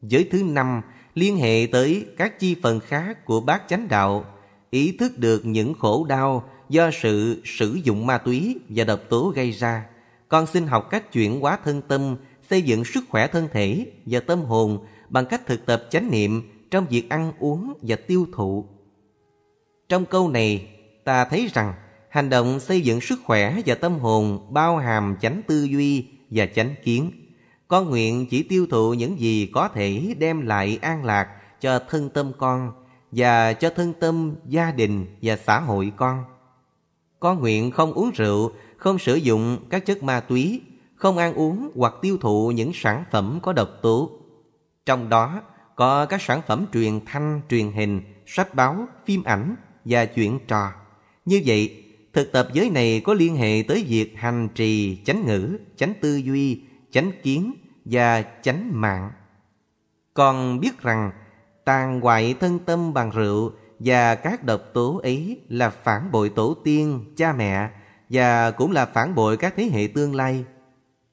Giới 0.09 0.29
thứ 0.31 0.43
năm 0.43 0.83
liên 1.15 1.37
hệ 1.37 1.67
tới 1.73 2.07
các 2.17 2.39
chi 2.39 2.57
phần 2.63 2.81
khác 2.81 3.25
của 3.25 3.41
bát 3.41 3.63
chánh 3.69 3.89
đạo, 3.89 4.25
ý 4.71 4.97
thức 4.99 5.19
được 5.19 5.47
những 5.47 5.75
khổ 5.75 6.07
đau 6.09 6.49
do 6.69 6.91
sự 7.03 7.43
sử 7.45 7.79
dụng 7.85 8.07
ma 8.07 8.19
túy 8.19 8.59
và 8.69 8.85
độc 8.85 9.01
tố 9.09 9.33
gây 9.37 9.51
ra. 9.51 9.87
Con 10.29 10.47
xin 10.47 10.67
học 10.67 10.91
cách 10.91 11.13
chuyển 11.13 11.41
hóa 11.41 11.59
thân 11.65 11.83
tâm, 11.83 12.17
xây 12.51 12.63
dựng 12.63 12.85
sức 12.85 13.05
khỏe 13.09 13.27
thân 13.27 13.49
thể 13.53 13.93
và 14.07 14.21
tâm 14.21 14.43
hồn 14.43 14.87
bằng 15.09 15.27
cách 15.27 15.47
thực 15.47 15.67
tập 15.67 15.87
chánh 15.91 16.11
niệm 16.11 16.51
trong 16.71 16.87
việc 16.87 17.11
ăn 17.11 17.33
uống 17.39 17.75
và 17.83 17.97
tiêu 17.97 18.27
thụ. 18.33 18.65
Trong 19.89 20.07
câu 20.07 20.29
này, 20.29 20.69
ta 21.05 21.25
thấy 21.25 21.49
rằng 21.55 21.75
Hành 22.15 22.31
động 22.31 22.61
xây 22.61 22.81
dựng 22.81 23.01
sức 23.01 23.21
khỏe 23.25 23.57
và 23.67 23.75
tâm 23.75 23.99
hồn 23.99 24.47
bao 24.51 24.77
hàm 24.77 25.17
chánh 25.21 25.43
tư 25.47 25.65
duy 25.65 26.07
và 26.31 26.47
chánh 26.47 26.75
kiến. 26.85 27.11
Con 27.69 27.91
nguyện 27.91 28.27
chỉ 28.31 28.43
tiêu 28.43 28.67
thụ 28.71 28.95
những 28.95 29.21
gì 29.21 29.51
có 29.53 29.69
thể 29.69 30.15
đem 30.19 30.47
lại 30.47 30.79
an 30.83 31.05
lạc 31.05 31.29
cho 31.61 31.79
thân 31.89 32.11
tâm 32.11 32.33
con 32.39 32.73
và 33.13 33.53
cho 33.53 33.71
thân 33.71 33.93
tâm 34.01 34.35
gia 34.49 34.71
đình 34.73 35.07
và 35.23 35.37
xã 35.37 35.61
hội 35.61 35.93
con. 35.97 36.25
Con 37.21 37.41
nguyện 37.41 37.71
không 37.71 37.93
uống 37.93 38.11
rượu, 38.11 38.53
không 38.77 38.99
sử 38.99 39.15
dụng 39.15 39.59
các 39.71 39.87
chất 39.87 40.03
ma 40.03 40.21
túy, 40.21 40.61
không 40.95 41.19
ăn 41.19 41.35
uống 41.35 41.71
hoặc 41.77 41.95
tiêu 42.03 42.19
thụ 42.21 42.51
những 42.51 42.71
sản 42.75 43.05
phẩm 43.11 43.39
có 43.43 43.53
độc 43.53 43.69
tố. 43.83 44.11
Trong 44.87 45.09
đó 45.09 45.43
có 45.77 46.07
các 46.07 46.23
sản 46.23 46.41
phẩm 46.47 46.67
truyền 46.73 47.01
thanh, 47.07 47.41
truyền 47.51 47.73
hình, 47.73 48.03
sách 48.27 48.55
báo, 48.55 48.87
phim 49.07 49.25
ảnh 49.25 49.57
và 49.85 50.05
chuyện 50.07 50.39
trò. 50.49 50.73
Như 51.25 51.43
vậy, 51.47 51.85
thực 52.13 52.33
tập 52.33 52.49
giới 52.53 52.71
này 52.71 53.01
có 53.05 53.15
liên 53.15 53.37
hệ 53.37 53.63
tới 53.69 53.85
việc 53.89 54.15
hành 54.17 54.49
trì 54.55 55.03
chánh 55.05 55.27
ngữ, 55.27 55.59
chánh 55.77 55.95
tư 56.01 56.17
duy, 56.17 56.63
chánh 56.91 57.11
kiến 57.23 57.55
và 57.85 58.25
chánh 58.43 58.81
mạng. 58.81 59.11
còn 60.15 60.61
biết 60.61 60.83
rằng 60.83 61.11
tàn 61.65 62.01
hoại 62.01 62.35
thân 62.41 62.59
tâm 62.59 62.95
bằng 62.95 63.11
rượu 63.11 63.53
và 63.79 64.15
các 64.15 64.45
độc 64.45 64.61
tố 64.75 65.01
ấy 65.03 65.41
là 65.49 65.71
phản 65.71 66.11
bội 66.13 66.29
tổ 66.29 66.55
tiên, 66.65 67.05
cha 67.17 67.33
mẹ 67.33 67.71
và 68.11 68.51
cũng 68.51 68.73
là 68.73 68.87
phản 68.87 69.15
bội 69.15 69.37
các 69.37 69.55
thế 69.57 69.71
hệ 69.73 69.89
tương 69.95 70.15
lai. 70.15 70.45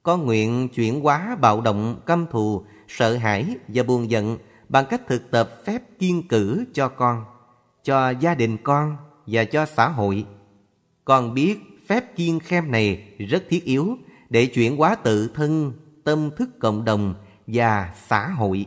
Con 0.03 0.25
nguyện 0.25 0.69
chuyển 0.69 1.01
hóa 1.01 1.35
bạo 1.41 1.61
động, 1.61 2.01
căm 2.05 2.25
thù, 2.31 2.63
sợ 2.87 3.17
hãi 3.17 3.55
và 3.67 3.83
buồn 3.83 4.09
giận 4.09 4.37
bằng 4.69 4.85
cách 4.89 5.01
thực 5.07 5.31
tập 5.31 5.49
phép 5.65 5.81
kiên 5.99 6.27
cử 6.27 6.65
cho 6.73 6.87
con, 6.87 7.25
cho 7.83 8.09
gia 8.09 8.35
đình 8.35 8.57
con 8.63 8.97
và 9.27 9.43
cho 9.43 9.65
xã 9.65 9.87
hội. 9.87 10.25
Con 11.05 11.33
biết 11.33 11.59
phép 11.87 12.15
kiên 12.15 12.39
khem 12.39 12.71
này 12.71 13.03
rất 13.29 13.43
thiết 13.49 13.65
yếu 13.65 13.97
để 14.29 14.45
chuyển 14.45 14.77
hóa 14.77 14.95
tự 14.95 15.27
thân, 15.27 15.73
tâm 16.03 16.29
thức 16.37 16.49
cộng 16.59 16.85
đồng 16.85 17.15
và 17.47 17.93
xã 18.07 18.27
hội. 18.27 18.65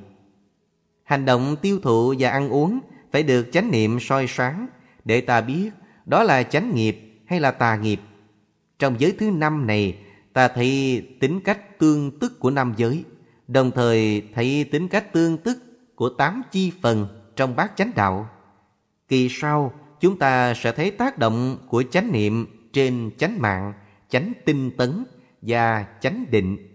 Hành 1.04 1.24
động 1.24 1.56
tiêu 1.62 1.78
thụ 1.82 2.14
và 2.18 2.30
ăn 2.30 2.48
uống 2.48 2.78
phải 3.12 3.22
được 3.22 3.46
chánh 3.52 3.70
niệm 3.70 3.98
soi 4.00 4.26
sáng 4.28 4.66
để 5.04 5.20
ta 5.20 5.40
biết 5.40 5.70
đó 6.06 6.22
là 6.22 6.42
chánh 6.42 6.74
nghiệp 6.74 7.22
hay 7.26 7.40
là 7.40 7.50
tà 7.50 7.76
nghiệp. 7.76 8.00
Trong 8.78 9.00
giới 9.00 9.12
thứ 9.18 9.30
năm 9.30 9.66
này, 9.66 9.98
ta 10.34 10.48
thấy 10.48 11.02
tính 11.20 11.40
cách 11.40 11.78
tương 11.78 12.18
tức 12.18 12.40
của 12.40 12.50
năm 12.50 12.74
giới, 12.76 13.04
đồng 13.48 13.70
thời 13.70 14.22
thấy 14.34 14.64
tính 14.72 14.88
cách 14.88 15.12
tương 15.12 15.38
tức 15.38 15.58
của 15.94 16.08
tám 16.08 16.42
chi 16.50 16.72
phần 16.82 17.06
trong 17.36 17.56
bát 17.56 17.72
chánh 17.76 17.90
đạo. 17.94 18.28
Kỳ 19.08 19.28
sau, 19.30 19.72
chúng 20.00 20.18
ta 20.18 20.54
sẽ 20.54 20.72
thấy 20.72 20.90
tác 20.90 21.18
động 21.18 21.58
của 21.68 21.82
chánh 21.82 22.12
niệm 22.12 22.46
trên 22.72 23.10
chánh 23.18 23.40
mạng, 23.40 23.72
chánh 24.08 24.32
tinh 24.44 24.70
tấn 24.76 25.04
và 25.42 25.86
chánh 26.00 26.24
định. 26.30 26.73